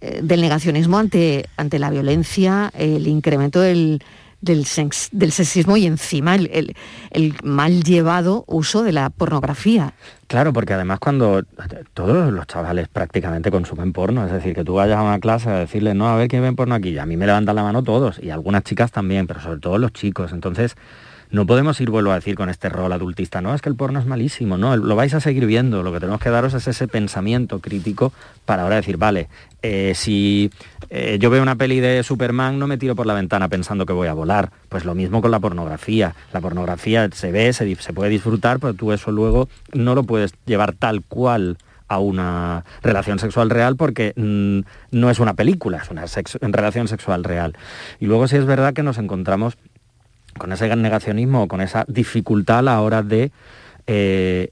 [0.00, 4.02] eh, del negacionismo ante, ante la violencia, el incremento del,
[4.44, 4.66] del,
[5.12, 9.94] del sexismo y encima el mal llevado uso de la pornografía.
[10.26, 11.42] Claro, porque además cuando
[11.92, 15.58] todos los chavales prácticamente consumen porno, es decir, que tú vayas a una clase a
[15.58, 17.82] decirle, no, a ver quién ven porno aquí, y a mí me levantan la mano
[17.82, 20.32] todos, y algunas chicas también, pero sobre todo los chicos.
[20.32, 20.76] Entonces,
[21.34, 23.98] no podemos ir, vuelvo a decir, con este rol adultista, no, es que el porno
[23.98, 26.86] es malísimo, no, lo vais a seguir viendo, lo que tenemos que daros es ese
[26.86, 28.12] pensamiento crítico
[28.44, 29.28] para ahora decir, vale,
[29.60, 30.52] eh, si
[30.90, 33.92] eh, yo veo una peli de Superman, no me tiro por la ventana pensando que
[33.92, 37.92] voy a volar, pues lo mismo con la pornografía, la pornografía se ve, se, se
[37.92, 43.18] puede disfrutar, pero tú eso luego no lo puedes llevar tal cual a una relación
[43.18, 44.60] sexual real porque mm,
[44.96, 46.04] no es una película, es una
[46.52, 47.56] relación sexual real.
[47.98, 49.58] Y luego sí es verdad que nos encontramos
[50.38, 53.30] con ese negacionismo o con esa dificultad a la hora de
[53.86, 54.50] eh,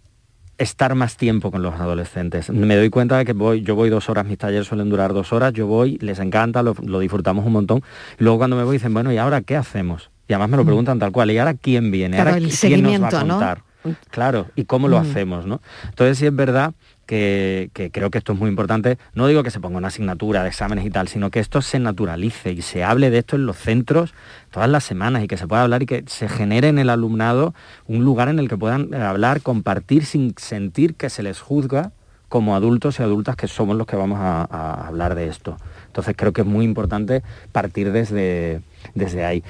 [0.59, 2.51] estar más tiempo con los adolescentes.
[2.51, 5.33] Me doy cuenta de que voy, yo voy dos horas, mis talleres suelen durar dos
[5.33, 7.83] horas, yo voy, les encanta, lo, lo disfrutamos un montón.
[8.18, 10.11] Y luego cuando me voy dicen, bueno, ¿y ahora qué hacemos?
[10.29, 12.16] Y además me lo preguntan tal cual, ¿y ahora quién viene?
[12.16, 13.35] Claro, ¿Ahora el quién nos va a ¿no?
[13.35, 13.62] contar?
[14.11, 15.03] Claro, ¿y cómo lo Mm.
[15.03, 15.47] hacemos?
[15.47, 15.61] ¿no?
[15.88, 16.73] Entonces sí es verdad
[17.12, 18.96] que, creo que esto es muy importante.
[19.14, 21.79] No digo que se ponga una asignatura de exámenes y tal, sino que esto se
[21.79, 24.14] naturalice y se hable de esto en los centros
[24.51, 27.55] todas las semanas y que se pueda hablar y que se genere en el alumnado
[27.87, 31.92] un lugar en el que puedan eh, hablar, compartir sin sentir que se les juzga
[32.31, 35.59] como adultos y adultas que somos los que vamos a, a hablar de esto.
[35.88, 37.22] Entonces creo que es muy importante
[37.53, 38.62] partir desde,
[38.94, 39.44] desde ahí.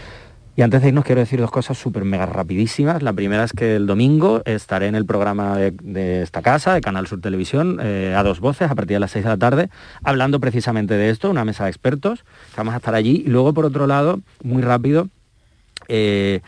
[0.54, 3.02] Y antes de irnos quiero decir dos cosas súper mega rapidísimas.
[3.02, 7.06] La primera es que el domingo estaré en el programa de, esta casa, de Canal
[7.06, 9.70] Sur Televisión, eh, a dos voces, a partir de las seis de la tarde,
[10.04, 13.22] hablando precisamente de esto, una mesa de expertos, vamos a estar allí.
[13.24, 15.08] Y luego, por otro lado, muy rápido,
[15.88, 16.40] eh,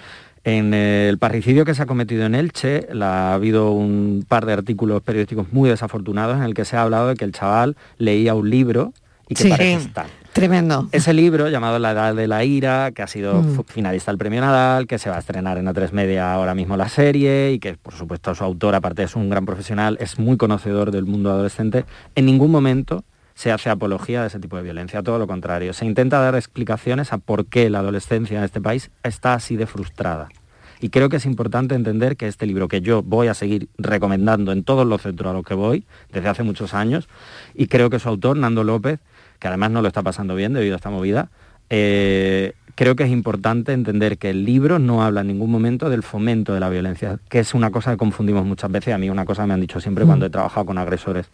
[0.44, 5.00] en el parricidio que se ha cometido en Elche, ha habido un par de artículos
[5.00, 8.50] periodísticos muy desafortunados en el que se ha hablado de que el chaval leía un
[8.50, 8.92] libro
[9.28, 9.90] y que Sí.
[10.32, 10.88] Tremendo.
[10.90, 13.62] Ese libro llamado La Edad de la Ira, que ha sido Mm.
[13.68, 16.88] finalista del premio Nadal, que se va a estrenar en A3 Media ahora mismo la
[16.88, 20.90] serie y que por supuesto su autor, aparte es un gran profesional, es muy conocedor
[20.90, 21.84] del mundo adolescente,
[22.16, 25.72] en ningún momento se hace apología de ese tipo de violencia, todo lo contrario.
[25.72, 29.66] Se intenta dar explicaciones a por qué la adolescencia en este país está así de
[29.66, 30.28] frustrada.
[30.80, 34.52] Y creo que es importante entender que este libro que yo voy a seguir recomendando
[34.52, 37.08] en todos los centros a los que voy desde hace muchos años,
[37.54, 38.98] y creo que su autor, Nando López,
[39.44, 41.28] que además no lo está pasando bien debido a esta movida,
[41.68, 46.02] eh, creo que es importante entender que el libro no habla en ningún momento del
[46.02, 49.26] fomento de la violencia, que es una cosa que confundimos muchas veces, a mí una
[49.26, 51.26] cosa que me han dicho siempre cuando he trabajado con agresores.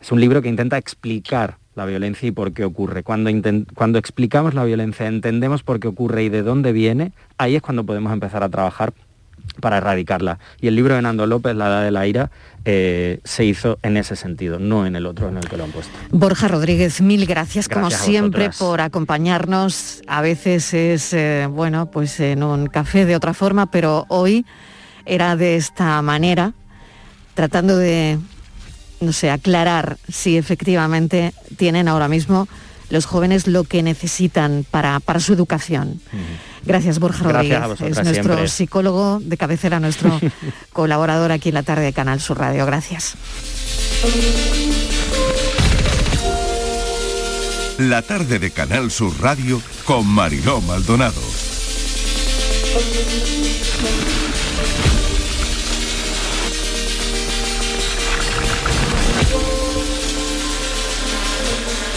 [0.00, 3.02] Es un libro que intenta explicar la violencia y por qué ocurre.
[3.02, 3.32] Cuando,
[3.74, 7.84] cuando explicamos la violencia, entendemos por qué ocurre y de dónde viene, ahí es cuando
[7.84, 8.92] podemos empezar a trabajar
[9.60, 10.38] para erradicarla.
[10.60, 12.30] Y el libro de Nando López, La Edad de la Ira,
[12.64, 15.70] eh, se hizo en ese sentido, no en el otro en el que lo han
[15.70, 15.92] puesto.
[16.10, 20.02] Borja Rodríguez, mil gracias, como Gracias siempre por acompañarnos.
[20.06, 24.44] A veces es, eh, bueno, pues en un café de otra forma, pero hoy
[25.04, 26.52] era de esta manera,
[27.34, 28.18] tratando de,
[29.00, 32.48] no sé, aclarar si efectivamente tienen ahora mismo
[32.90, 36.00] los jóvenes lo que necesitan para, para su educación.
[36.64, 37.62] Gracias, Borja Gracias Rodríguez.
[37.62, 38.48] a vosotras es nuestro siempre.
[38.48, 40.18] psicólogo de cabecera, nuestro
[40.72, 42.66] colaborador aquí en la tarde de Canal Sur Radio.
[42.66, 43.14] Gracias.
[47.78, 51.20] La tarde de Canal Sur Radio con Mariló Maldonado.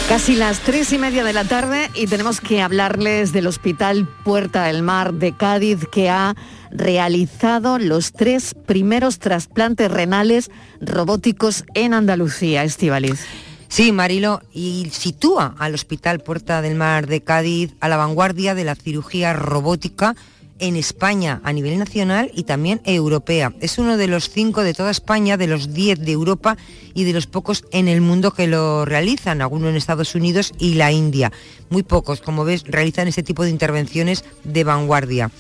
[0.09, 4.63] Casi las tres y media de la tarde y tenemos que hablarles del Hospital Puerta
[4.63, 6.35] del Mar de Cádiz que ha
[6.71, 10.49] realizado los tres primeros trasplantes renales
[10.81, 13.23] robóticos en Andalucía, Estivaliz.
[13.67, 18.63] Sí, Marilo, y sitúa al Hospital Puerta del Mar de Cádiz a la vanguardia de
[18.63, 20.15] la cirugía robótica
[20.59, 23.53] en España a nivel nacional y también europea.
[23.61, 26.57] Es uno de los cinco de toda España, de los diez de Europa
[26.93, 30.75] y de los pocos en el mundo que lo realizan, algunos en Estados Unidos y
[30.75, 31.31] la India.
[31.69, 35.31] Muy pocos, como ves, realizan este tipo de intervenciones de vanguardia.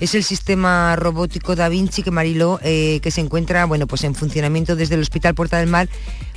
[0.00, 4.14] Es el sistema robótico Da Vinci que Mariló, eh, que se encuentra bueno, pues en
[4.14, 5.88] funcionamiento desde el Hospital Puerta del Mar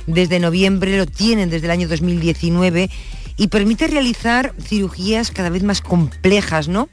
[0.06, 2.90] desde noviembre, lo tienen desde el año 2019
[3.36, 6.88] y permite realizar cirugías cada vez más complejas, ¿no?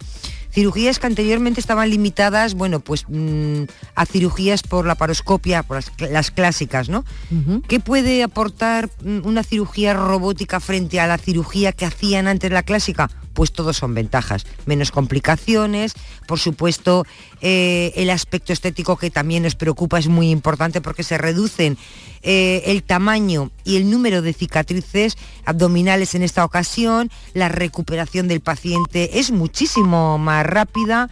[0.59, 3.63] Cirugías que anteriormente estaban limitadas, bueno, pues mm,
[3.95, 7.05] a cirugías por la paroscopia, por las, las clásicas, ¿no?
[7.69, 12.63] ¿Qué puede aportar mm, una cirugía robótica frente a la cirugía que hacían antes la
[12.63, 13.09] clásica?
[13.39, 14.45] Pues todos son ventajas.
[14.65, 15.93] Menos complicaciones,
[16.27, 17.05] por supuesto,
[17.39, 21.77] eh, el aspecto estético que también nos preocupa es muy importante porque se reducen
[22.21, 28.41] eh, el tamaño y el número de cicatrices abdominales en esta ocasión, la recuperación del
[28.41, 31.09] paciente es muchísimo más rápida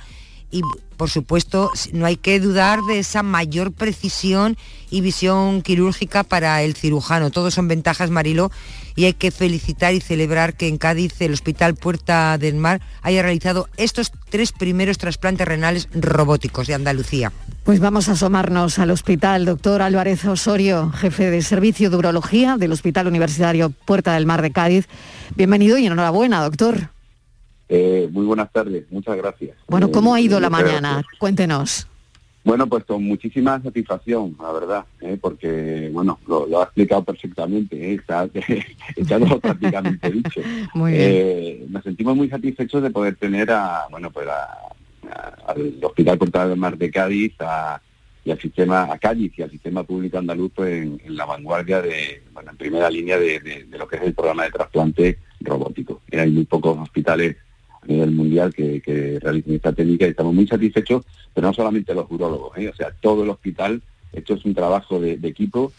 [0.52, 0.64] y
[0.98, 4.58] por supuesto no hay que dudar de esa mayor precisión
[4.90, 7.30] y visión quirúrgica para el cirujano.
[7.32, 8.52] Todos son ventajas, Marilo,
[8.96, 13.22] y hay que felicitar y celebrar que en Cádiz el Hospital Puerta del Mar haya
[13.22, 17.32] realizado estos tres primeros trasplantes renales robóticos de Andalucía.
[17.64, 19.46] Pues vamos a asomarnos al hospital.
[19.46, 24.52] Doctor Álvarez Osorio, jefe de servicio de urología del Hospital Universitario Puerta del Mar de
[24.52, 24.88] Cádiz.
[25.36, 26.97] Bienvenido y enhorabuena, doctor.
[27.70, 29.58] Eh, muy buenas tardes, muchas gracias.
[29.68, 31.04] Bueno, ¿cómo ha Eh, ido la mañana?
[31.20, 31.88] Cuéntenos.
[32.44, 35.18] Bueno, pues con muchísima satisfacción, la verdad, ¿eh?
[35.20, 37.96] porque, bueno, lo, lo ha explicado perfectamente, ¿eh?
[37.96, 38.30] está,
[38.96, 40.40] está todo prácticamente dicho.
[40.74, 41.04] Muy bien.
[41.14, 44.48] Eh, nos sentimos muy satisfechos de poder tener a, bueno, pues a-
[45.14, 47.82] a- al Hospital Puerta del Mar de Cádiz a-
[48.24, 51.82] y al sistema, a Cádiz y al sistema público andaluz pues, en, en la vanguardia
[51.82, 55.20] de, bueno, en primera línea de, de- de lo que es el programa de trasplante
[55.42, 56.02] robótico.
[56.12, 57.36] Eh, Hay muy pocos hospitales
[57.82, 61.94] a nivel mundial que, que realicen esta técnica y estamos muy satisfechos, pero no solamente
[61.94, 62.70] los urólogos, ¿eh?
[62.70, 63.82] o sea, todo el hospital,
[64.14, 65.72] esto es un trabajo de, equipo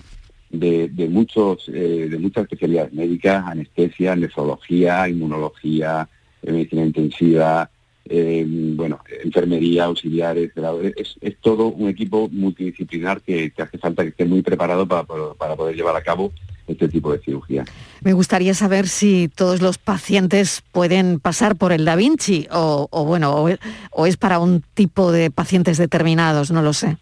[0.51, 6.09] de, muchos eh, de muchas especialidades médicas, anestesia, nefrología, inmunología,
[6.43, 7.71] eh, medicina intensiva,
[8.11, 10.53] eh, bueno, enfermería, auxiliares,
[10.97, 15.05] es, es todo un equipo multidisciplinar que, que hace falta que esté muy preparado para,
[15.05, 16.33] para poder llevar a cabo
[16.69, 17.65] este tipo de cirugía.
[18.03, 23.05] Me gustaría saber si todos los pacientes pueden pasar por el Da Vinci o, o
[23.05, 23.49] bueno, o,
[23.91, 26.99] o es para un tipo de pacientes determinados, no lo sé.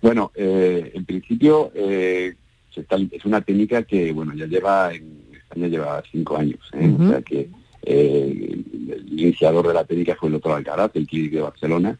[0.00, 2.34] Bueno, eh, en principio eh,
[3.10, 6.94] es una técnica que bueno ya lleva en España lleva cinco años, ¿eh?
[6.98, 7.48] o sea que
[7.82, 11.98] eh, el iniciador de la técnica fue el doctor Alcaraz, del Clínic de Barcelona,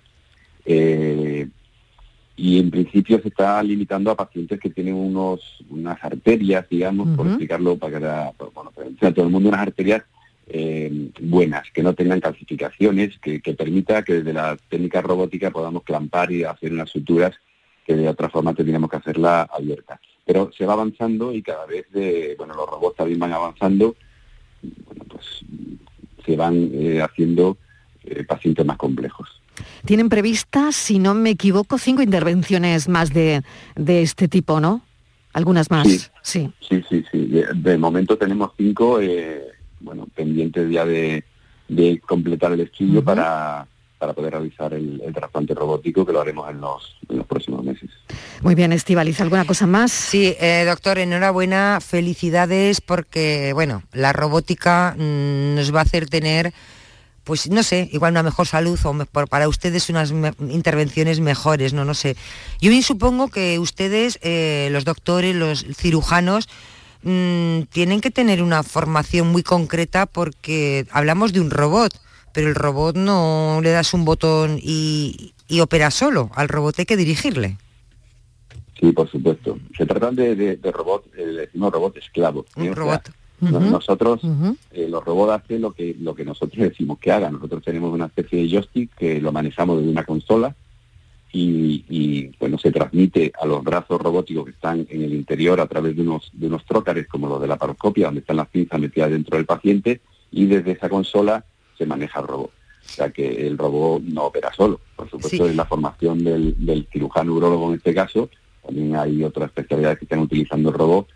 [2.37, 7.27] y en principio se está limitando a pacientes que tienen unos unas arterias, digamos, por
[7.29, 10.03] explicarlo para que para- bueno, para todo el mundo unas arterias
[10.47, 15.85] eh, buenas, que no tengan calcificaciones, que, que permita que desde la técnica robótica podamos
[15.85, 17.35] clampar y hacer unas suturas
[17.87, 20.01] que de otra forma tendríamos que hacerla abierta.
[20.27, 23.95] Pero se va avanzando y cada vez, de, bueno, los robots también van avanzando,
[24.87, 25.25] bueno, pues
[26.27, 27.57] se van eh, haciendo
[28.05, 29.41] eh, pacientes más complejos.
[29.85, 33.43] Tienen previstas, si no me equivoco, cinco intervenciones más de,
[33.77, 34.83] de este tipo, ¿no?
[35.33, 35.89] Algunas más.
[35.89, 36.01] Sí.
[36.23, 36.53] sí.
[36.69, 37.27] Sí, sí, sí.
[37.27, 39.43] De, de momento tenemos cinco, eh,
[39.81, 41.25] bueno, pendientes ya de,
[41.69, 43.67] de completar el estudio para,
[43.99, 47.65] para poder realizar el, el trasplante robótico, que lo haremos en los, en los próximos
[47.65, 47.91] meses.
[48.43, 49.91] Muy bien, Estivaliz, ¿alguna cosa más?
[49.91, 56.53] Sí, eh, doctor, enhorabuena, felicidades porque, bueno, la robótica mm, nos va a hacer tener,
[57.25, 61.73] pues no sé, igual una mejor salud o me- para ustedes unas me- intervenciones mejores,
[61.73, 62.17] no, no sé.
[62.61, 66.49] Yo bien supongo que ustedes, eh, los doctores, los cirujanos,
[67.03, 71.99] mm, tienen que tener una formación muy concreta porque hablamos de un robot,
[72.33, 76.85] pero el robot no le das un botón y, y opera solo, al robot hay
[76.87, 77.57] que dirigirle.
[78.79, 79.59] Sí, por supuesto.
[79.79, 82.47] Se tratan de, de, de robots, eh, le decimos esclavos.
[82.57, 82.63] ¿eh?
[82.63, 82.83] Un O sea,
[83.41, 84.21] Nosotros,
[84.71, 87.35] eh, los robots hacen lo que, lo que nosotros decimos que hagan.
[87.35, 90.55] Nosotros tenemos una especie de joystick que lo manejamos desde una consola
[91.33, 95.67] y, y, bueno, se transmite a los brazos robóticos que están en el interior a
[95.67, 98.81] través de unos, de unos trócares como los de la paroscopia, donde están las pinzas
[98.81, 101.45] metidas dentro del paciente y desde esa consola
[101.77, 102.51] se maneja el robot.
[102.51, 104.79] O sea que el robot no opera solo.
[104.95, 105.51] Por supuesto, Sí.
[105.51, 108.29] es la formación del, del cirujano urólogo en este caso.
[108.65, 111.09] También hay otras especialidades que están utilizando el robot.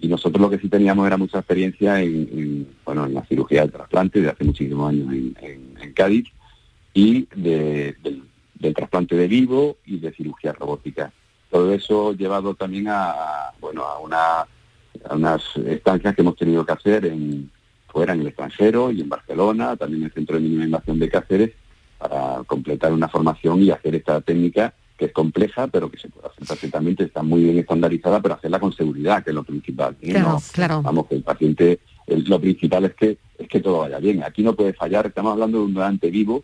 [0.00, 3.62] Y nosotros lo que sí teníamos era mucha experiencia en, en, bueno, en la cirugía
[3.62, 6.26] de trasplante de hace muchísimos años en, Cádiz
[6.94, 7.96] y de-
[8.54, 11.12] del, trasplante de vivo y de cirugía robótica.
[11.50, 14.40] Todo eso llevado también a, bueno, a, una,
[15.08, 17.12] a unas estancias que hemos tenido que hacer
[17.88, 21.50] fuera en el extranjero y en Barcelona, también en el Centro de Mínima de Cáceres,
[21.98, 26.26] para completar una formación y hacer esta técnica que es compleja, pero que se puede
[26.26, 29.96] hacer perfectamente, está muy bien estandarizada, pero hacerla con seguridad, que es lo principal.
[30.02, 30.10] ¿eh?
[30.10, 30.82] Claro, No, claro.
[30.82, 34.24] Vamos, que el paciente, el- lo principal es que es que todo vaya bien.
[34.24, 36.42] Aquí no puede fallar, estamos hablando de un donante vivo,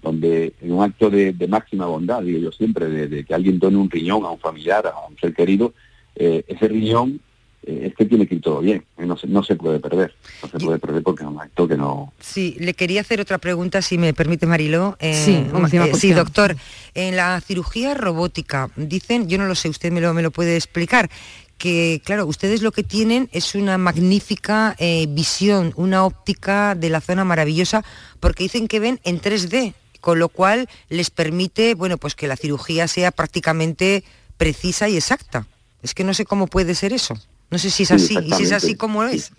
[0.00, 3.58] donde en un acto de, de máxima bondad, digo yo siempre, de, de que alguien
[3.58, 5.74] done un riñón a un familiar, a un ser querido,
[6.14, 7.20] eh, ese riñón
[7.66, 10.48] es que tiene que ir todo bien, eh, no se, no se puede perder, no
[10.48, 12.12] se puede perder porque es un acto que no...
[12.20, 14.96] Sí, le quería hacer otra pregunta, si me permite Mariló.
[15.00, 16.16] Eh, Sí, sí, cuestión.
[16.16, 16.56] doctor.
[16.94, 20.56] En la cirugía robótica, dicen, yo no lo sé, usted me lo, me lo puede
[20.56, 21.10] explicar,
[21.58, 27.00] que claro, ustedes lo que tienen es una magnífica eh, visión, una óptica de la
[27.00, 27.84] zona maravillosa,
[28.20, 32.36] porque dicen que ven en 3D, con lo cual les permite, bueno, pues que la
[32.36, 34.04] cirugía sea prácticamente
[34.36, 35.46] precisa y exacta.
[35.82, 37.16] Es que no sé cómo puede ser eso.
[37.50, 39.32] No sé si es Sí, así, y si es así, ¿cómo es?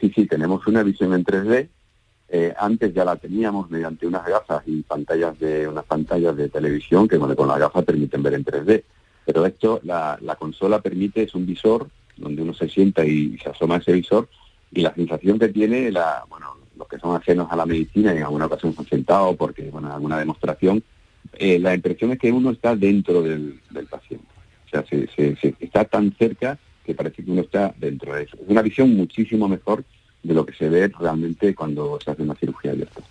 [0.00, 1.68] Sí, sí, tenemos una visión en 3D.
[2.28, 7.06] eh, antes ya la teníamos mediante unas gafas y pantallas de unas pantallas de televisión
[7.06, 8.82] que bueno, con las gafas permiten ver en 3D.
[9.24, 13.50] Pero esto, la, la consola permite, es un visor donde uno se sienta y se
[13.50, 14.28] asoma a ese visor
[14.72, 18.16] y la sensación que tiene, la, bueno, los que son ajenos a la medicina y
[18.18, 20.82] en alguna ocasión se han sentado porque, bueno, en alguna demostración,
[21.34, 24.26] eh, la impresión es que uno está dentro del, del paciente.
[24.66, 28.22] O sea, se, se- se- está tan cerca que parece que uno está dentro de
[28.22, 28.36] eso.
[28.40, 29.84] Es una visión muchísimo mejor
[30.22, 33.02] de lo que se ve realmente cuando se hace una cirugía abierta.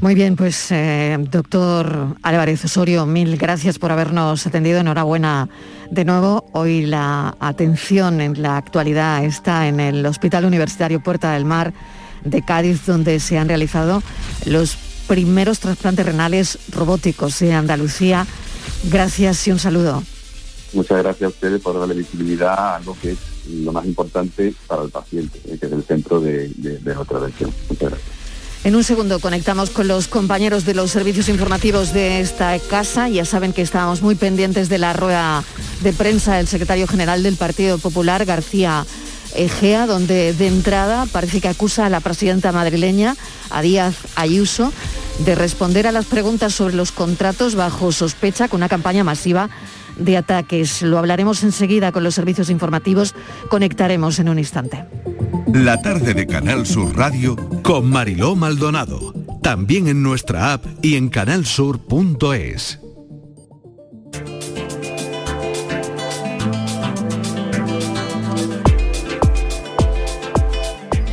[0.00, 4.78] Muy bien, pues eh, doctor Álvarez Osorio, mil gracias por habernos atendido.
[4.80, 5.50] Enhorabuena
[5.90, 6.48] de nuevo.
[6.52, 11.74] Hoy la atención en la actualidad está en el Hospital Universitario Puerta del Mar
[12.24, 14.02] de Cádiz, donde se han realizado
[14.46, 14.76] los
[15.06, 18.26] primeros trasplantes renales robóticos de Andalucía.
[18.90, 20.02] Gracias y un saludo.
[20.72, 23.18] Muchas gracias a ustedes por darle visibilidad a algo que es
[23.48, 26.94] lo más importante para el paciente, eh, que es el centro de, de- de.
[26.94, 27.50] Muchas gracias.
[28.62, 33.08] En un segundo conectamos con los compañeros de los servicios informativos de esta casa.
[33.08, 35.42] Ya saben que estábamos muy pendientes de la rueda
[35.82, 38.84] de prensa del secretario general del Partido Popular, García
[39.34, 43.16] Egea, donde de entrada parece que acusa a la presidenta madrileña,
[43.50, 44.72] a Díaz Ayuso,
[45.24, 49.50] de responder a las preguntas sobre los contratos bajo sospecha con una campaña masiva
[49.96, 50.82] de ataques.
[50.82, 53.14] Lo hablaremos enseguida con los servicios informativos.
[53.48, 54.84] Conectaremos en un instante.
[55.52, 59.12] La tarde de Canal Sur Radio con Mariló Maldonado.
[59.42, 62.78] También en nuestra app y en canalsur.es.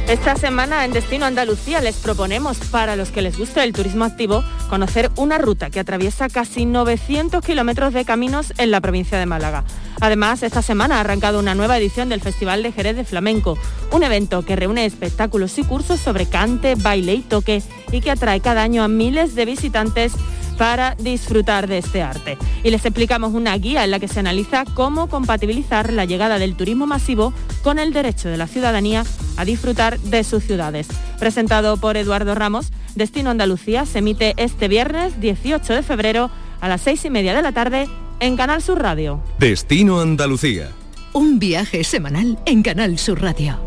[0.07, 4.41] Esta semana en Destino Andalucía les proponemos, para los que les guste el turismo activo,
[4.69, 9.65] conocer una ruta que atraviesa casi 900 kilómetros de caminos en la provincia de Málaga.
[9.99, 13.57] Además, esta semana ha arrancado una nueva edición del Festival de Jerez de Flamenco,
[13.91, 18.39] un evento que reúne espectáculos y cursos sobre cante, baile y toque y que atrae
[18.39, 20.13] cada año a miles de visitantes
[20.57, 22.37] para disfrutar de este arte.
[22.63, 26.55] Y les explicamos una guía en la que se analiza cómo compatibilizar la llegada del
[26.55, 27.33] turismo masivo
[27.63, 29.03] con el derecho de la ciudadanía
[29.37, 30.87] a disfrutar de sus ciudades.
[31.19, 36.31] Presentado por Eduardo Ramos, Destino Andalucía se emite este viernes 18 de febrero
[36.61, 37.87] a las seis y media de la tarde
[38.19, 39.21] en Canal Sur Radio.
[39.39, 40.71] Destino Andalucía.
[41.13, 43.66] Un viaje semanal en Canal Sur Radio.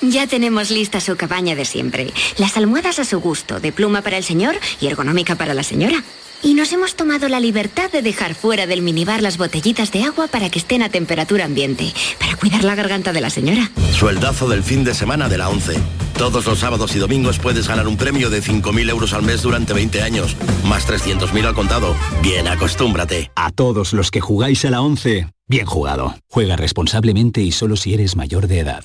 [0.00, 2.12] Ya tenemos lista su cabaña de siempre.
[2.36, 6.04] Las almohadas a su gusto, de pluma para el señor y ergonómica para la señora.
[6.40, 10.28] Y nos hemos tomado la libertad de dejar fuera del minibar las botellitas de agua
[10.28, 13.72] para que estén a temperatura ambiente, para cuidar la garganta de la señora.
[13.92, 15.74] Sueldazo del fin de semana de la 11.
[16.16, 19.72] Todos los sábados y domingos puedes ganar un premio de 5.000 euros al mes durante
[19.72, 21.96] 20 años, más 300.000 al contado.
[22.22, 23.32] Bien, acostúmbrate.
[23.34, 26.14] A todos los que jugáis a la 11, bien jugado.
[26.28, 28.84] Juega responsablemente y solo si eres mayor de edad.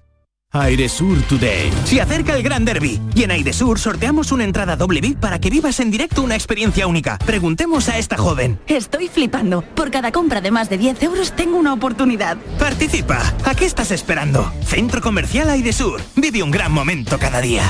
[0.53, 1.71] Airesur Today.
[1.85, 5.49] Se acerca el Gran Derby y en Airesur sorteamos una entrada doble VIP para que
[5.49, 7.17] vivas en directo una experiencia única.
[7.25, 8.59] Preguntemos a esta joven.
[8.67, 9.61] Estoy flipando.
[9.61, 12.37] Por cada compra de más de 10 euros tengo una oportunidad.
[12.59, 13.21] Participa.
[13.45, 14.51] ¿A qué estás esperando?
[14.65, 16.01] Centro Comercial Airesur.
[16.15, 17.63] Vive un gran momento cada día.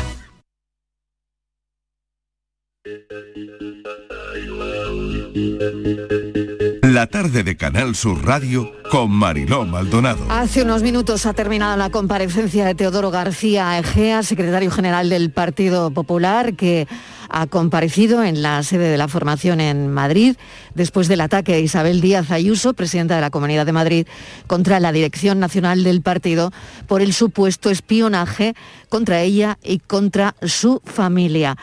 [6.91, 10.25] La tarde de Canal Sur Radio con Mariló Maldonado.
[10.27, 15.91] Hace unos minutos ha terminado la comparecencia de Teodoro García Egea, secretario general del Partido
[15.91, 16.89] Popular, que
[17.29, 20.35] ha comparecido en la sede de la formación en Madrid
[20.75, 24.07] después del ataque de Isabel Díaz Ayuso, presidenta de la Comunidad de Madrid,
[24.47, 26.51] contra la Dirección Nacional del Partido
[26.87, 28.53] por el supuesto espionaje
[28.89, 31.55] contra ella y contra su familia.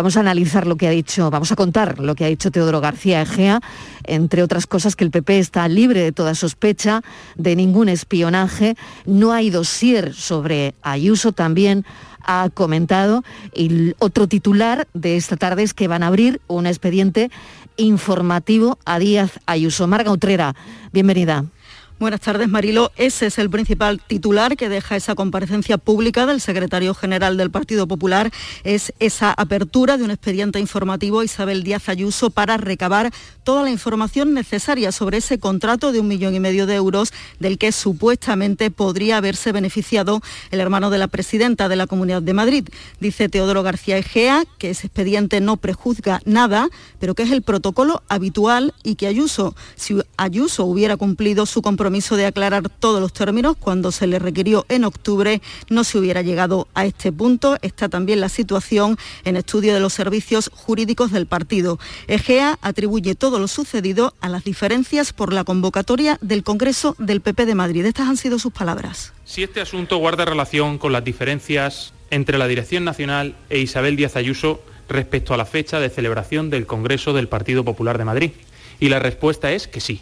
[0.00, 2.80] Vamos a analizar lo que ha dicho, vamos a contar lo que ha dicho Teodoro
[2.80, 3.60] García Egea,
[4.04, 7.02] entre otras cosas que el PP está libre de toda sospecha,
[7.36, 11.84] de ningún espionaje, no hay dossier sobre Ayuso también
[12.24, 13.24] ha comentado
[13.54, 17.30] y otro titular de esta tarde es que van a abrir un expediente
[17.76, 19.86] informativo a Díaz Ayuso.
[19.86, 20.54] Marga Utrera,
[20.94, 21.44] bienvenida.
[22.00, 22.92] Buenas tardes, Marilo.
[22.96, 27.86] Ese es el principal titular que deja esa comparecencia pública del secretario general del Partido
[27.86, 28.30] Popular.
[28.64, 33.12] Es esa apertura de un expediente informativo Isabel Díaz Ayuso para recabar
[33.44, 37.58] toda la información necesaria sobre ese contrato de un millón y medio de euros del
[37.58, 42.68] que supuestamente podría haberse beneficiado el hermano de la presidenta de la Comunidad de Madrid.
[42.98, 48.02] Dice Teodoro García Egea que ese expediente no prejuzga nada, pero que es el protocolo
[48.08, 53.56] habitual y que Ayuso, si Ayuso hubiera cumplido su compromiso de aclarar todos los términos
[53.58, 57.58] cuando se le requirió en octubre, no se hubiera llegado a este punto.
[57.62, 61.78] Está también la situación en estudio de los servicios jurídicos del partido.
[62.06, 67.44] Egea atribuye todo lo sucedido a las diferencias por la convocatoria del Congreso del PP
[67.44, 67.84] de Madrid.
[67.84, 69.12] Estas han sido sus palabras.
[69.24, 74.16] Si este asunto guarda relación con las diferencias entre la Dirección Nacional e Isabel Díaz
[74.16, 78.30] Ayuso respecto a la fecha de celebración del Congreso del Partido Popular de Madrid.
[78.78, 80.00] Y la respuesta es que sí.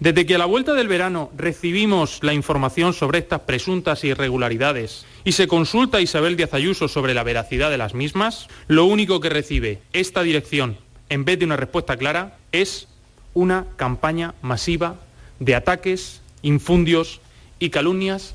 [0.00, 5.32] Desde que a la vuelta del verano recibimos la información sobre estas presuntas irregularidades y
[5.32, 9.28] se consulta a Isabel Díaz Ayuso sobre la veracidad de las mismas, lo único que
[9.28, 10.78] recibe esta dirección,
[11.10, 12.88] en vez de una respuesta clara, es
[13.34, 14.96] una campaña masiva
[15.38, 17.20] de ataques, infundios
[17.58, 18.34] y calumnias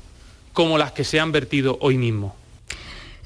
[0.52, 2.36] como las que se han vertido hoy mismo.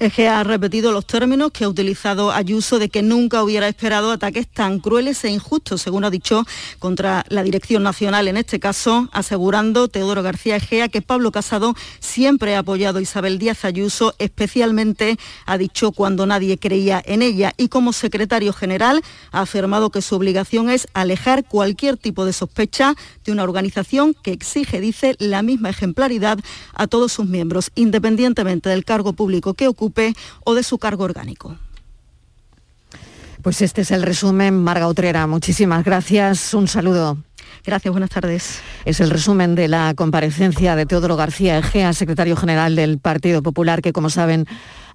[0.01, 4.47] Egea ha repetido los términos que ha utilizado Ayuso de que nunca hubiera esperado ataques
[4.47, 6.43] tan crueles e injustos, según ha dicho,
[6.79, 12.55] contra la Dirección Nacional en este caso, asegurando Teodoro García Egea que Pablo Casado siempre
[12.55, 17.53] ha apoyado Isabel Díaz Ayuso, especialmente ha dicho cuando nadie creía en ella.
[17.55, 22.95] Y como secretario general ha afirmado que su obligación es alejar cualquier tipo de sospecha
[23.23, 26.39] de una organización que exige, dice, la misma ejemplaridad
[26.73, 30.13] a todos sus miembros, independientemente del cargo público que ocupe
[30.45, 31.57] o de su cargo orgánico.
[33.41, 35.25] Pues este es el resumen, Marga Utrera.
[35.27, 36.53] Muchísimas gracias.
[36.53, 37.17] Un saludo.
[37.65, 38.61] Gracias, buenas tardes.
[38.85, 43.81] Es el resumen de la comparecencia de Teodoro García Egea, secretario general del Partido Popular,
[43.81, 44.45] que como saben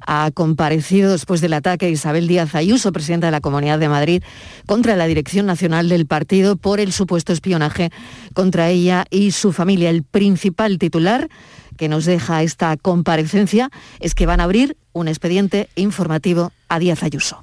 [0.06, 4.22] ha comparecido después del ataque a Isabel Díaz Ayuso, presidenta de la Comunidad de Madrid,
[4.66, 7.90] contra la Dirección Nacional del Partido por el supuesto espionaje
[8.32, 9.90] contra ella y su familia.
[9.90, 11.28] El principal titular
[11.76, 13.70] que nos deja esta comparecencia
[14.00, 17.42] es que van a abrir un expediente informativo a Díaz Ayuso.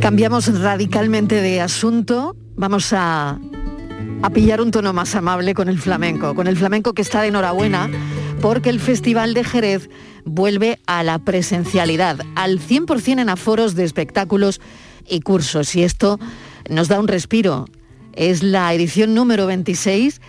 [0.00, 2.36] Cambiamos radicalmente de asunto.
[2.56, 3.38] Vamos a,
[4.22, 7.28] a, pillar un tono más amable con el flamenco, con el flamenco que está de
[7.28, 7.88] enhorabuena
[8.44, 9.88] porque el Festival de Jerez
[10.26, 14.60] vuelve a la presencialidad, al 100% en aforos de espectáculos
[15.08, 15.74] y cursos.
[15.74, 16.20] Y esto
[16.68, 17.64] nos da un respiro.
[18.12, 20.20] Es la edición número 26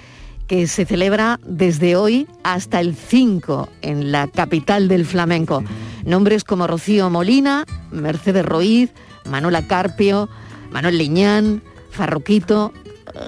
[0.48, 5.62] que se celebra desde hoy hasta el 5 en la capital del flamenco.
[6.06, 8.92] Nombres como Rocío Molina, Mercedes Ruiz,
[9.30, 10.30] Manuela Carpio,
[10.72, 11.62] Manuel Liñán,
[11.92, 12.72] Farroquito,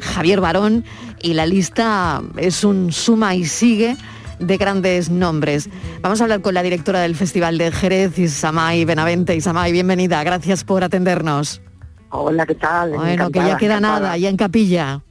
[0.01, 0.85] Javier Barón
[1.21, 3.97] y la lista es un suma y sigue
[4.39, 5.69] de grandes nombres.
[6.01, 9.35] Vamos a hablar con la directora del Festival de Jerez, Isamay Benavente.
[9.35, 11.61] Isamay, bienvenida, gracias por atendernos.
[12.09, 12.91] Hola, ¿qué tal?
[12.91, 15.01] Bueno, que ya queda nada, ya en capilla.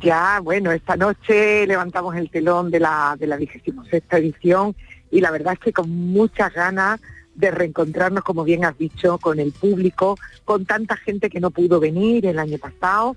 [0.00, 4.74] Ya, bueno, esta noche levantamos el telón de la, de la 26 edición
[5.10, 7.00] y la verdad es que con muchas ganas
[7.34, 11.80] de reencontrarnos, como bien has dicho, con el público, con tanta gente que no pudo
[11.80, 13.16] venir el año pasado.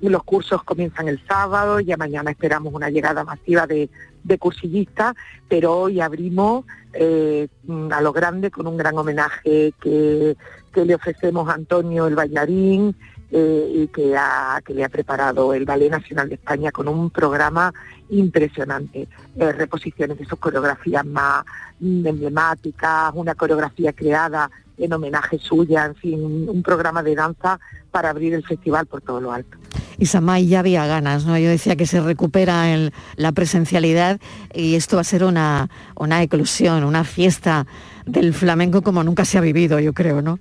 [0.00, 3.88] Los cursos comienzan el sábado, ya mañana esperamos una llegada masiva de,
[4.24, 5.14] de cursillistas,
[5.48, 7.46] pero hoy abrimos eh,
[7.90, 10.36] a lo grande con un gran homenaje que,
[10.72, 12.96] que le ofrecemos a Antonio el bailarín,
[13.36, 17.10] eh, y que, ha, que le ha preparado el Ballet Nacional de España con un
[17.10, 17.74] programa
[18.10, 21.44] impresionante, eh, reposiciones de sus coreografías más
[21.80, 24.48] emblemáticas, una coreografía creada
[24.78, 27.58] en homenaje suya, en fin, un, un programa de danza
[27.90, 29.58] para abrir el festival por todo lo alto.
[29.98, 31.38] Y Samay ya había ganas, ¿no?
[31.38, 32.64] Yo decía que se recupera
[33.16, 34.20] la presencialidad
[34.52, 37.66] y esto va a ser una, una eclosión, una fiesta
[38.06, 40.38] del flamenco como nunca se ha vivido, yo creo, ¿no?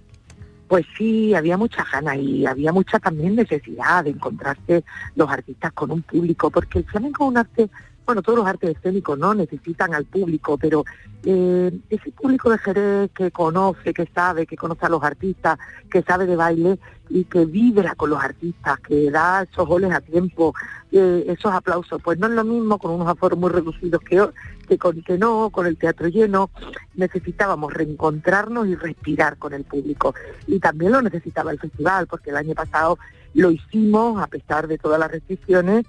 [0.67, 4.83] Pues sí, había mucha gana y había mucha también necesidad de encontrarse
[5.15, 7.69] los artistas con un público, porque el flamenco es un arte,
[8.05, 10.83] bueno, todos los artes escénicos no necesitan al público, pero
[11.23, 15.57] eh, ese público de Jerez que conoce, que sabe, que conoce a los artistas,
[15.89, 16.79] que sabe de baile
[17.09, 20.53] y que vibra con los artistas, que da esos goles a tiempo,
[20.91, 24.27] eh, esos aplausos, pues no es lo mismo con unos aforos muy reducidos que,
[24.67, 26.49] que con que no, con el teatro lleno,
[26.95, 30.13] necesitábamos reencontrarnos y respirar con el público.
[30.47, 32.97] Y también lo necesitaba el festival, porque el año pasado
[33.33, 35.85] lo hicimos a pesar de todas las restricciones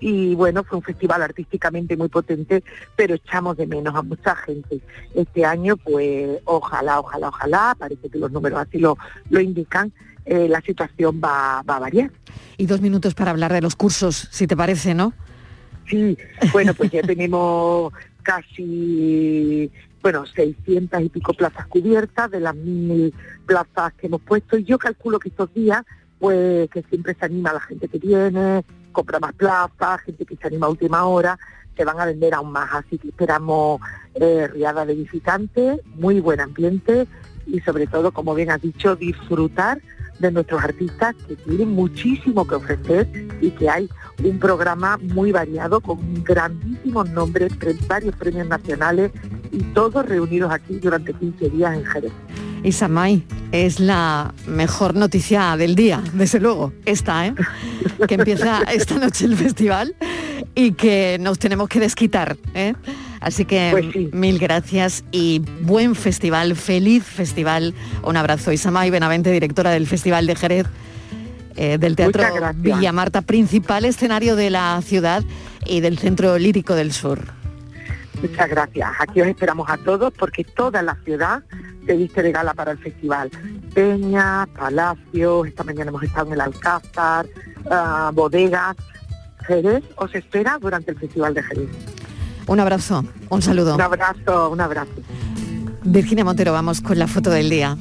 [0.00, 2.62] y bueno, fue un festival artísticamente muy potente,
[2.96, 4.80] pero echamos de menos a mucha gente.
[5.14, 8.96] Este año, pues ojalá, ojalá, ojalá, parece que los números así lo,
[9.30, 9.92] lo indican,
[10.24, 12.10] eh, la situación va, va a variar.
[12.56, 15.12] Y dos minutos para hablar de los cursos, si te parece, ¿no?
[15.88, 16.16] Sí,
[16.52, 17.92] bueno, pues ya tenemos
[18.22, 19.70] casi,
[20.02, 23.14] bueno, 600 y pico plazas cubiertas de las mil
[23.46, 25.82] plazas que hemos puesto y yo calculo que estos días,
[26.18, 30.46] pues que siempre se anima la gente que viene, compra más plazas, gente que se
[30.46, 31.38] anima a última hora,
[31.76, 33.80] se van a vender aún más, así que esperamos
[34.14, 37.06] eh, riada de visitantes, muy buen ambiente
[37.46, 39.80] y sobre todo, como bien has dicho, disfrutar
[40.18, 43.08] de nuestros artistas que tienen muchísimo que ofrecer
[43.40, 43.88] y que hay
[44.24, 47.52] un programa muy variado con grandísimos nombres,
[47.86, 49.12] varios premios nacionales
[49.52, 52.12] y todos reunidos aquí durante 15 días en Jerez.
[52.62, 57.34] Y Samay, es la mejor noticia del día, desde luego, esta, ¿eh?
[58.06, 59.94] Que empieza esta noche el festival
[60.54, 62.74] y que nos tenemos que desquitar, ¿eh?
[63.20, 67.74] Así que Pues mil gracias y buen festival, feliz festival.
[68.02, 68.52] Un abrazo.
[68.52, 70.66] Isamay Benavente, directora del Festival de Jerez,
[71.56, 72.22] eh, del Teatro.
[72.56, 75.24] Villa Marta, principal escenario de la ciudad
[75.66, 77.37] y del Centro Lírico del Sur.
[78.22, 78.90] Muchas gracias.
[78.98, 81.42] Aquí os esperamos a todos porque toda la ciudad
[81.86, 83.30] se viste de gala para el festival.
[83.74, 87.26] Peñas, palacios, esta mañana hemos estado en el Alcázar,
[87.70, 88.76] ah, bodegas.
[89.46, 91.70] Jerez os espera durante el Festival de Jerez.
[92.46, 93.74] Un abrazo, un saludo.
[93.74, 94.92] Un abrazo, un abrazo.
[95.84, 97.76] Virginia Montero, vamos con la foto del día.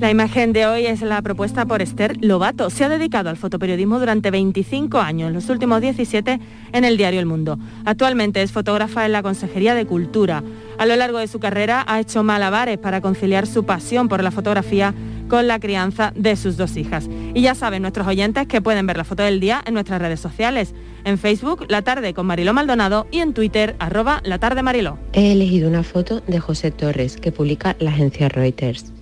[0.00, 2.70] La imagen de hoy es la propuesta por Esther Lobato.
[2.70, 6.40] Se ha dedicado al fotoperiodismo durante 25 años, los últimos 17
[6.72, 7.58] en el diario El Mundo.
[7.84, 10.42] Actualmente es fotógrafa en la Consejería de Cultura.
[10.78, 14.30] A lo largo de su carrera ha hecho malabares para conciliar su pasión por la
[14.30, 14.94] fotografía
[15.28, 17.06] con la crianza de sus dos hijas.
[17.34, 20.20] Y ya saben nuestros oyentes que pueden ver la foto del día en nuestras redes
[20.20, 20.74] sociales.
[21.04, 24.96] En Facebook, La Tarde con Mariló Maldonado y en Twitter, arroba La Tarde Mariló.
[25.12, 28.94] He elegido una foto de José Torres que publica la agencia Reuters.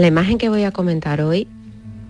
[0.00, 1.46] La imagen que voy a comentar hoy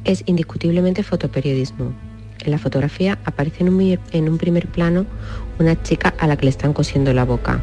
[0.04, 1.92] es indiscutiblemente fotoperiodismo.
[2.38, 5.06] En la fotografía aparece en un, primer plano
[5.58, 7.60] una chica a la que le están cosiendo la boca.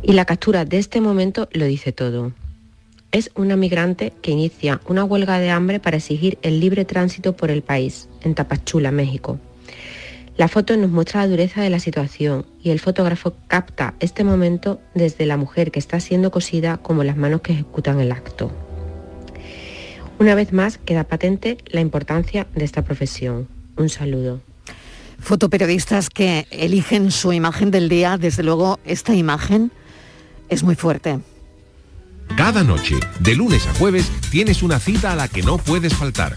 [0.00, 2.30] Y la captura de este momento lo dice todo.
[3.10, 7.50] Es una migrante que inicia una huelga de hambre para exigir el libre tránsito por
[7.50, 9.40] el país, en Tapachula, México.
[10.36, 14.80] La foto nos muestra la dureza de la situación y el fotógrafo capta este momento
[14.94, 18.52] desde la mujer que está siendo cosida como las manos que ejecutan el acto.
[20.20, 23.48] Una vez más queda patente la importancia de esta profesión.
[23.78, 24.42] Un saludo.
[25.18, 29.72] Fotoperiodistas que eligen su imagen del día, desde luego esta imagen
[30.50, 31.20] es muy fuerte.
[32.36, 36.36] Cada noche, de lunes a jueves, tienes una cita a la que no puedes faltar.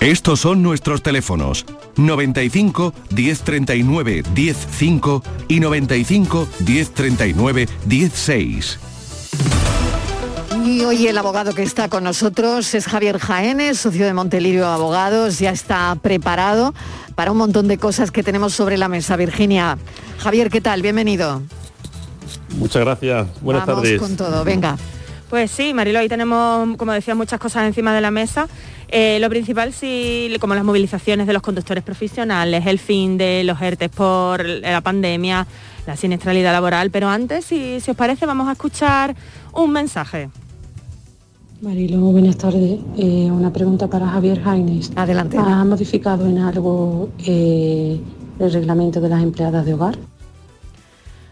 [0.00, 1.64] Estos son nuestros teléfonos
[1.96, 8.78] 95 1039 105 y 95 1039 16.
[10.66, 15.38] Y hoy el abogado que está con nosotros es Javier Jaénes, socio de Montelirio Abogados,
[15.38, 16.74] ya está preparado
[17.14, 19.16] para un montón de cosas que tenemos sobre la mesa.
[19.16, 19.76] Virginia,
[20.18, 20.80] Javier, ¿qué tal?
[20.82, 21.42] Bienvenido.
[22.56, 23.26] Muchas gracias.
[23.42, 24.00] Buenas Vamos tardes.
[24.00, 24.76] con todo, venga.
[25.28, 28.48] Pues sí, Marilo, hoy tenemos, como decía, muchas cosas encima de la mesa.
[28.88, 33.60] Eh, lo principal, sí, como las movilizaciones de los conductores profesionales, el fin de los
[33.60, 35.46] ERTES por la pandemia,
[35.86, 36.90] la siniestralidad laboral.
[36.90, 39.14] Pero antes, si, si os parece, vamos a escuchar
[39.52, 40.28] un mensaje.
[41.64, 42.78] Marilo, buenas tardes.
[42.98, 44.92] Eh, una pregunta para Javier Jaines.
[44.96, 45.38] Adelante.
[45.38, 47.98] ¿Ha modificado en algo eh,
[48.38, 49.96] el reglamento de las empleadas de hogar?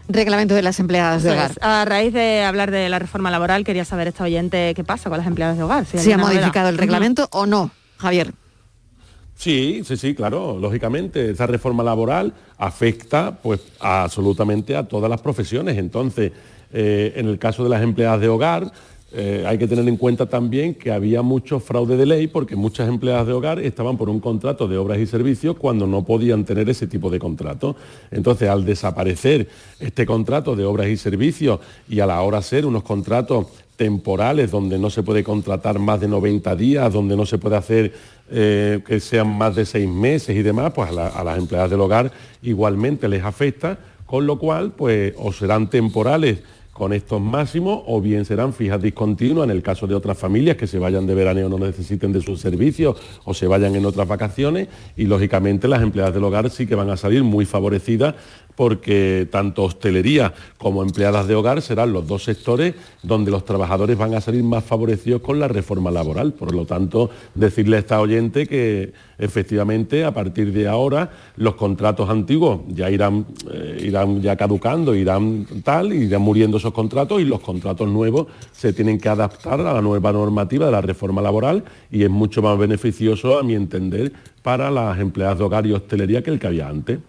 [0.09, 1.51] Reglamento de las empleadas de Eso hogar.
[1.51, 1.57] es.
[1.61, 5.17] A raíz de hablar de la reforma laboral, quería saber esta oyente qué pasa con
[5.17, 5.85] las empleadas de hogar.
[5.85, 8.33] si ¿Se ha modificado el reglamento o no, Javier?
[9.35, 15.21] Sí, sí, sí, claro, lógicamente esa reforma laboral afecta pues a- absolutamente a todas las
[15.21, 15.77] profesiones.
[15.77, 16.31] Entonces,
[16.71, 18.71] eh, en el caso de las empleadas de hogar,
[19.15, 22.89] eh, hay que tener en cuenta también que había mucho fraude de ley porque muchas
[22.89, 26.67] empleadas de hogar estaban por un contrato de obras y servicios cuando no podían tener
[26.67, 27.75] ese tipo de contrato.
[28.09, 29.47] Entonces, al desaparecer
[29.79, 34.79] este contrato de obras y servicios y a la hora ser unos contratos temporales donde
[34.79, 37.93] no se puede contratar más de 90 días, donde no se puede hacer
[38.31, 41.81] eh, que sean más de seis meses y demás, pues a, a las empleadas del
[41.81, 42.11] hogar
[42.41, 46.39] igualmente les afecta, con lo cual pues o serán temporales
[46.73, 50.65] con estos máximos o bien serán fijas discontinuas en el caso de otras familias que
[50.65, 54.67] se vayan de veraneo no necesiten de sus servicios o se vayan en otras vacaciones
[54.97, 58.15] y lógicamente las empleadas del hogar sí que van a salir muy favorecidas
[58.55, 64.13] porque tanto hostelería como empleadas de hogar serán los dos sectores donde los trabajadores van
[64.13, 66.33] a salir más favorecidos con la reforma laboral.
[66.33, 72.09] Por lo tanto, decirle a esta oyente que efectivamente a partir de ahora los contratos
[72.09, 77.39] antiguos ya irán, eh, irán ya caducando, irán tal, irán muriendo esos contratos y los
[77.39, 82.03] contratos nuevos se tienen que adaptar a la nueva normativa de la reforma laboral y
[82.03, 86.31] es mucho más beneficioso, a mi entender, para las empleadas de hogar y hostelería que
[86.31, 86.99] el que había antes.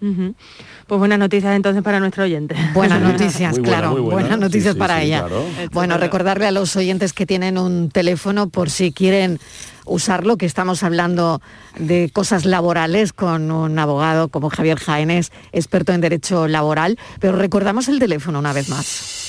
[0.00, 2.56] Pues buenas noticias entonces para nuestro oyente.
[2.74, 4.10] Buenas noticias, buena, claro, buena.
[4.12, 5.20] buenas Sí, noticias sí, para sí, ella.
[5.20, 5.44] claro.
[5.72, 9.38] Bueno, recordarle a los oyentes que tienen un teléfono por si quieren
[9.84, 11.40] usarlo, que estamos hablando
[11.78, 17.88] de cosas laborales con un abogado como Javier Jaénes, experto en derecho laboral, pero recordamos
[17.88, 19.28] el teléfono una vez más.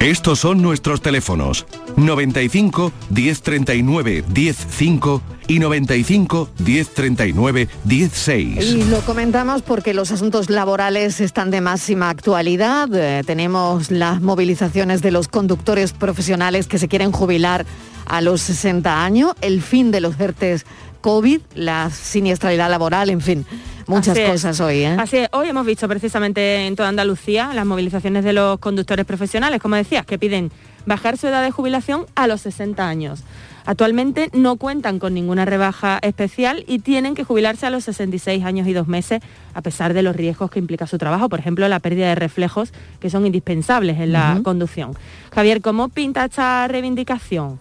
[0.00, 8.64] Estos son nuestros teléfonos 95 1039 105 y 95 1039 16.
[8.64, 12.88] Y lo comentamos porque los asuntos laborales están de máxima actualidad.
[12.94, 17.66] Eh, tenemos las movilizaciones de los conductores profesionales que se quieren jubilar
[18.06, 20.64] a los 60 años, el fin de los ERTES
[21.00, 23.46] COVID, la siniestralidad laboral, en fin,
[23.88, 24.30] muchas Así es.
[24.30, 24.78] cosas hoy.
[24.84, 24.96] ¿eh?
[24.98, 25.28] Así es.
[25.32, 30.06] Hoy hemos visto precisamente en toda Andalucía las movilizaciones de los conductores profesionales, como decías,
[30.06, 30.50] que piden
[30.86, 33.24] bajar su edad de jubilación a los 60 años.
[33.66, 38.66] Actualmente no cuentan con ninguna rebaja especial y tienen que jubilarse a los 66 años
[38.66, 39.20] y dos meses,
[39.52, 42.72] a pesar de los riesgos que implica su trabajo, por ejemplo, la pérdida de reflejos
[42.98, 44.96] que son indispensables en la conducción.
[45.34, 47.60] Javier, ¿cómo pinta esta reivindicación?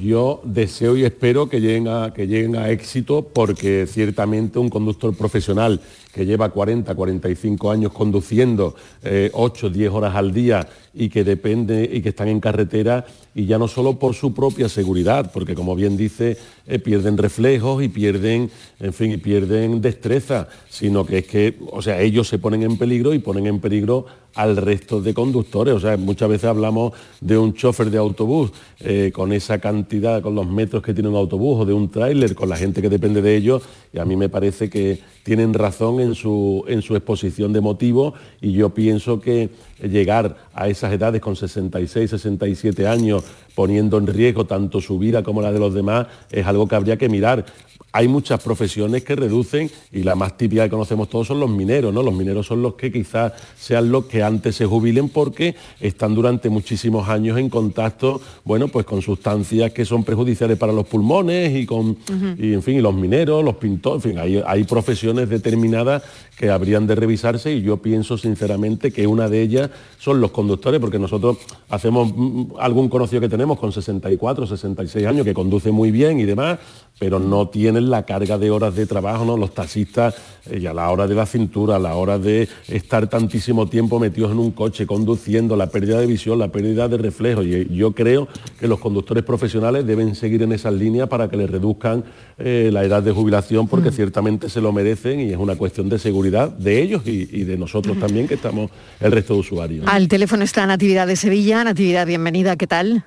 [0.00, 5.14] Yo deseo y espero que lleguen a, que lleguen a éxito porque ciertamente un conductor
[5.14, 5.80] profesional
[6.12, 11.88] que lleva 40, 45 años conduciendo eh, 8, 10 horas al día y que depende
[11.92, 13.04] y que están en carretera
[13.34, 17.82] y ya no solo por su propia seguridad, porque como bien dice, eh, pierden reflejos
[17.82, 22.38] y pierden, en fin, y pierden destreza, sino que es que, o sea, ellos se
[22.38, 25.74] ponen en peligro y ponen en peligro al resto de conductores.
[25.74, 30.34] O sea, muchas veces hablamos de un chofer de autobús eh, con esa cantidad, con
[30.34, 33.22] los metros que tiene un autobús o de un tráiler, con la gente que depende
[33.22, 33.62] de ellos,
[33.92, 38.14] y a mí me parece que tienen razón en su, en su exposición de motivos
[38.40, 39.50] y yo pienso que
[39.80, 45.42] llegar a esas edades con 66, 67 años poniendo en riesgo tanto su vida como
[45.42, 47.44] la de los demás es algo que habría que mirar.
[47.92, 51.92] Hay muchas profesiones que reducen y la más típica que conocemos todos son los mineros,
[51.92, 52.02] ¿no?
[52.02, 56.48] Los mineros son los que quizás sean los que antes se jubilen porque están durante
[56.48, 61.66] muchísimos años en contacto, bueno, pues con sustancias que son perjudiciales para los pulmones y
[61.66, 61.98] con,
[62.38, 66.02] y en fin, y los mineros, los pintores, en fin, hay, hay profesiones determinadas
[66.38, 70.80] que habrían de revisarse y yo pienso sinceramente que una de ellas son los conductores,
[70.80, 71.36] porque nosotros
[71.68, 76.24] hacemos mm, algún conocido que tenemos con 64, 66 años que conduce muy bien y
[76.24, 76.58] demás,
[76.98, 77.48] pero no
[77.90, 79.36] la carga de horas de trabajo, ¿no?
[79.36, 80.14] Los taxistas,
[80.50, 84.32] eh, a la hora de la cintura, a la hora de estar tantísimo tiempo metidos
[84.32, 87.42] en un coche, conduciendo, la pérdida de visión, la pérdida de reflejo.
[87.42, 88.28] Y eh, yo creo
[88.58, 92.04] que los conductores profesionales deben seguir en esas líneas para que les reduzcan
[92.38, 93.94] eh, la edad de jubilación, porque Mm.
[93.94, 97.56] ciertamente se lo merecen y es una cuestión de seguridad de ellos y, y de
[97.56, 98.70] nosotros también, que estamos
[99.00, 99.86] el resto de usuarios.
[99.86, 101.62] Al teléfono está Natividad de Sevilla.
[101.64, 103.04] Natividad, bienvenida, ¿qué tal?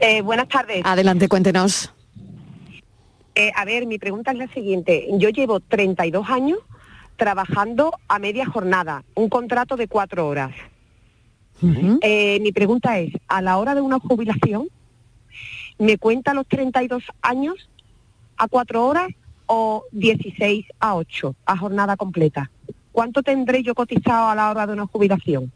[0.00, 0.82] Eh, buenas tardes.
[0.84, 1.92] Adelante, cuéntenos.
[3.34, 5.06] Eh, a ver, mi pregunta es la siguiente.
[5.18, 6.58] Yo llevo 32 años
[7.16, 10.52] trabajando a media jornada, un contrato de cuatro horas.
[12.02, 14.68] Eh, mi pregunta es, a la hora de una jubilación,
[15.78, 17.54] ¿me cuenta los 32 años
[18.36, 19.08] a cuatro horas
[19.46, 22.50] o 16 a 8 a jornada completa?
[22.92, 25.50] ¿Cuánto tendré yo cotizado a la hora de una jubilación?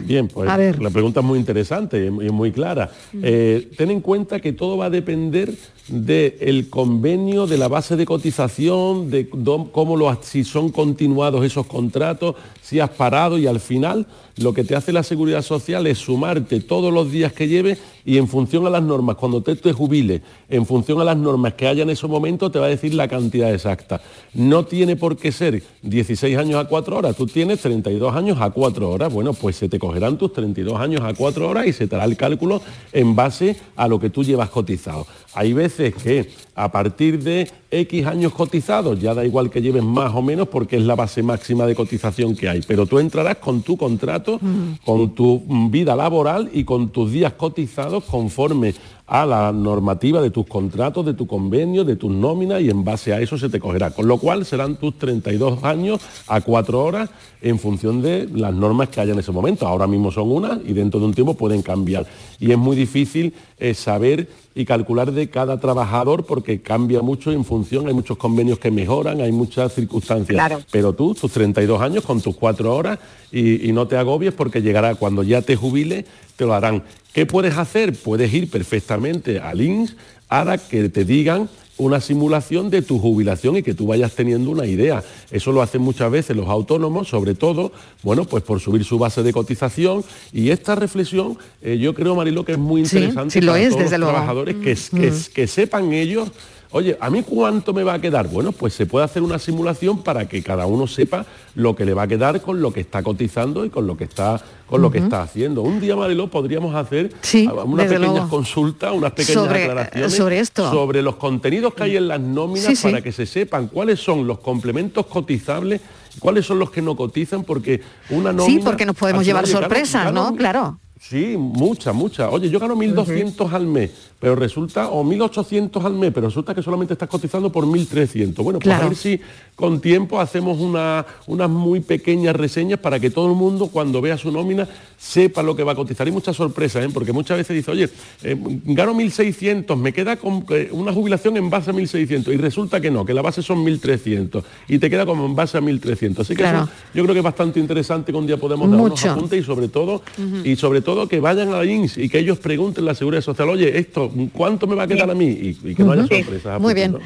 [0.00, 0.80] Bien, pues A ver.
[0.82, 2.90] la pregunta es muy interesante y es muy- y muy clara.
[3.22, 5.52] Eh, ten en cuenta que todo va a depender
[5.88, 12.36] del convenio, de la base de cotización, de cómo lo, si son continuados esos contratos,
[12.62, 16.60] si has parado y al final lo que te hace la seguridad social es sumarte
[16.60, 20.22] todos los días que lleves y en función a las normas, cuando te, te jubiles,
[20.48, 23.08] en función a las normas que haya en ese momento, te va a decir la
[23.08, 24.00] cantidad exacta.
[24.34, 28.50] No tiene por qué ser 16 años a 4 horas, tú tienes 32 años a
[28.50, 31.86] 4 horas, bueno, pues se te cogerán tus 32 años a 4 horas y se
[31.86, 32.62] te hará el cálculo
[32.92, 35.06] en base a lo que tú llevas cotizado.
[35.34, 40.12] Hay veces que a partir de X años cotizados, ya da igual que lleves más
[40.14, 43.62] o menos porque es la base máxima de cotización que hay, pero tú entrarás con
[43.62, 44.40] tu contrato,
[44.84, 48.74] con tu vida laboral y con tus días cotizados conforme
[49.08, 53.12] a la normativa de tus contratos, de tu convenio, de tus nóminas y en base
[53.14, 53.90] a eso se te cogerá.
[53.90, 57.08] Con lo cual serán tus 32 años a 4 horas
[57.40, 59.66] en función de las normas que haya en ese momento.
[59.66, 62.06] Ahora mismo son unas y dentro de un tiempo pueden cambiar.
[62.38, 67.44] Y es muy difícil eh, saber y calcular de cada trabajador porque cambia mucho en
[67.44, 70.34] función, hay muchos convenios que mejoran, hay muchas circunstancias.
[70.34, 70.60] Claro.
[70.72, 72.98] Pero tú, tus 32 años con tus 4 horas
[73.30, 76.82] y, y no te agobies porque llegará cuando ya te jubile, te lo harán.
[77.12, 77.94] ¿Qué puedes hacer?
[77.94, 79.94] Puedes ir perfectamente al INS
[80.26, 81.48] para que te digan
[81.78, 85.02] una simulación de tu jubilación y que tú vayas teniendo una idea.
[85.30, 87.72] Eso lo hacen muchas veces los autónomos, sobre todo,
[88.02, 90.04] bueno, pues por subir su base de cotización.
[90.32, 93.70] Y esta reflexión, eh, yo creo, Marilo, que es muy interesante sí lo para es,
[93.70, 94.12] todos desde los luego.
[94.12, 95.14] trabajadores que, que- Mm.
[95.34, 96.30] que sepan ellos,
[96.72, 98.28] oye, ¿a mí cuánto me va a quedar?
[98.28, 101.94] Bueno, pues se puede hacer una simulación para que cada uno sepa lo que le
[101.94, 104.90] va a quedar con lo que está cotizando y con lo que está, con lo
[104.90, 105.62] que está haciendo.
[105.62, 108.28] Un día, Marilo, podríamos hacer Sí, a- unas pequeñas luego.
[108.28, 110.70] consultas, unas pequeñas Sobre- aclaraciones sobre esto.
[110.70, 112.82] sobre los contenidos que hay en las nóminas Sí, sí.
[112.88, 115.80] para que se sepan cuáles son los complementos cotizables,
[116.20, 118.60] cuáles son los que no cotizan, porque una nómina...
[118.60, 120.34] Sí, porque nos podemos llevar sorpresas, ¿no?
[120.34, 120.78] Claro.
[121.00, 122.28] Sí, muchas, muchas.
[122.32, 126.62] Oye, yo gano 1.200 al mes, pero resulta, o 1.800 al mes, pero resulta que
[126.62, 128.34] solamente estás cotizando por 1.300.
[128.42, 128.86] Bueno, pues Claro.
[128.86, 129.20] a ver si
[129.54, 134.18] con tiempo hacemos una- unas muy pequeñas reseñas para que todo el mundo cuando vea
[134.18, 136.06] su nómina sepa lo que va a cotizar.
[136.08, 136.88] Y muchas sorpresas, ¿eh?
[136.92, 137.88] porque muchas veces dice, oye,
[138.24, 142.80] eh, gano 1.600, me queda con eh, una jubilación en base a 1.600 y resulta
[142.80, 146.20] que no, que la base son 1.300 y te queda como en base a 1.300.
[146.20, 146.64] Así que Claro.
[146.64, 149.44] eso yo creo que es bastante interesante que un día podemos dar unos apuntes y
[149.44, 150.02] sobre todo
[150.44, 153.48] y sobre todo que vayan a la INS y que ellos pregunten la seguridad social,
[153.48, 155.26] oye, esto, ¿cuánto me va a quedar a mí?
[155.26, 156.60] Y, y que no haya sorpresas.
[156.60, 156.98] Muy bien.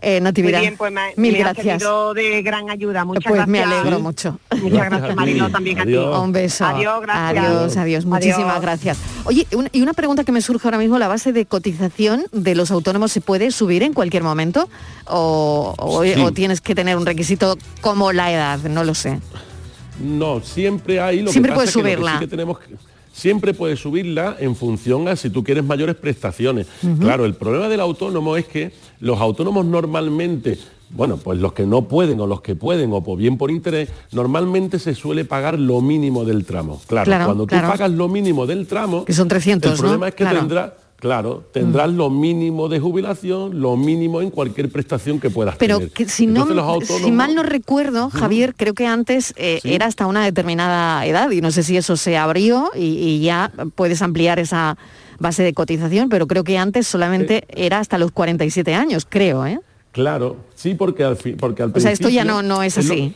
[0.00, 1.82] Eh, Natividad, Muy bien, pues me, mil me ha gracias.
[2.14, 3.04] de gran ayuda.
[3.04, 3.48] Muchas Pues gracias.
[3.48, 4.38] me alegro mucho.
[4.62, 5.96] Muchas gracias, Marilo, también a ti.
[5.96, 6.64] Un beso.
[6.66, 7.44] Adiós, gracias.
[7.44, 8.04] Adiós, adiós.
[8.04, 8.62] Muchísimas Adiós.
[8.62, 8.98] gracias.
[9.24, 12.54] Oye, una- y una pregunta que me surge ahora mismo, ¿la base de cotización de
[12.54, 14.68] los autónomos se puede subir en cualquier momento?
[15.06, 16.12] ¿O, o- Sí.
[16.22, 18.60] o tienes que tener un requisito como la edad?
[18.70, 19.18] No lo sé.
[20.00, 22.12] No, siempre hay lo Siempre que pasa puedes es que lo que subirla.
[22.12, 22.76] sí que tenemos que-
[23.18, 26.66] siempre puedes subirla en función a si tú quieres mayores prestaciones.
[27.00, 30.58] Claro, el problema del autónomo es que los autónomos normalmente
[30.90, 34.78] bueno, pues los que no pueden o los que pueden o bien por interés, normalmente
[34.78, 36.80] se suele pagar lo mínimo del tramo.
[36.86, 37.68] Claro, Claro, cuando tú claro.
[37.68, 40.06] pagas lo mínimo del tramo, Que son 300, el problema ¿no?
[40.06, 40.38] es que Claro.
[40.38, 45.78] tendrás, claro, tendrás lo mínimo de jubilación, lo mínimo en cualquier prestación que puedas Pero
[45.78, 45.92] tener.
[45.92, 49.60] que si, no, Entonces, los autónomos- si mal no recuerdo, Javier, creo que antes eh,
[49.62, 49.72] Sí.
[49.74, 53.52] era hasta una determinada edad y no sé si eso se abrió y, y ya
[53.74, 54.76] puedes ampliar esa
[55.20, 59.60] base de cotización, pero creo que antes solamente era hasta los 47 años, creo, ¿eh?
[59.92, 62.86] Claro, sí, porque al, fin, porque al O sea, esto ya no, no es es
[62.86, 63.14] lo- así.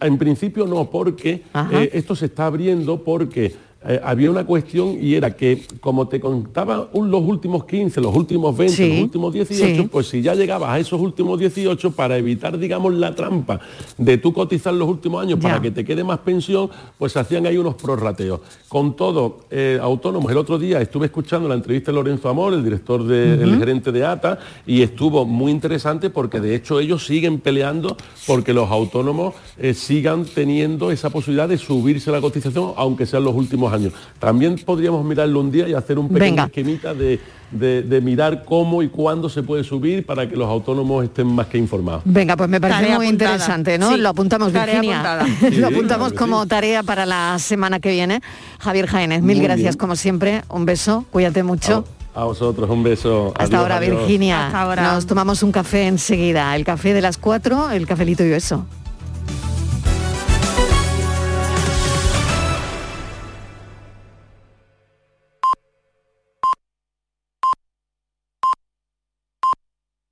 [0.00, 3.54] En principio no, porque eh, esto se está abriendo porque
[3.86, 8.14] eh, había una cuestión y era que, como te contaba un- los últimos 15, los
[8.14, 9.88] últimos 20, Sí, los últimos 18, sí.
[9.90, 13.60] pues si ya llegabas a esos últimos 18, para evitar, digamos, la trampa
[13.98, 15.48] de tú cotizar los últimos años Ya.
[15.48, 18.40] para que te quede más pensión, pues hacían ahí unos prorrateos.
[18.68, 22.64] Con todo, eh, autónomos, el otro día estuve escuchando la entrevista de Lorenzo Amor, el
[22.64, 23.42] director, de, Ujú.
[23.44, 28.52] el gerente de ATA, y estuvo muy interesante porque de hecho ellos siguen peleando porque
[28.54, 33.71] los autónomos eh, sigan teniendo esa posibilidad de subirse la cotización, aunque sean los últimos
[33.72, 33.92] años.
[34.18, 36.44] También podríamos mirarlo un día y hacer un pequeño Venga.
[36.44, 37.18] esquemita de,
[37.50, 41.46] de- de mirar cómo y cuándo se puede subir para que los autónomos estén más
[41.46, 42.02] que informados.
[42.04, 43.30] Venga, pues me parece Tarea muy apuntada.
[43.32, 43.90] interesante, ¿no?
[43.90, 45.26] Sí, Lo apuntamos, tarea Virginia.
[45.40, 46.48] Sí, Lo apuntamos claro como sí.
[46.48, 48.20] tarea para la semana que viene.
[48.58, 49.78] Javier Jaénez, mil Muy gracias bien.
[49.78, 50.42] como siempre.
[50.48, 51.84] Un beso, cuídate mucho.
[52.14, 53.28] A vosotros, un beso.
[53.28, 53.98] Hasta Adiós, ahora, adiós.
[54.00, 54.50] Virginia.
[54.76, 56.54] Nos tomamos un café enseguida.
[56.56, 58.66] El café de las cuatro, el cafelito y eso.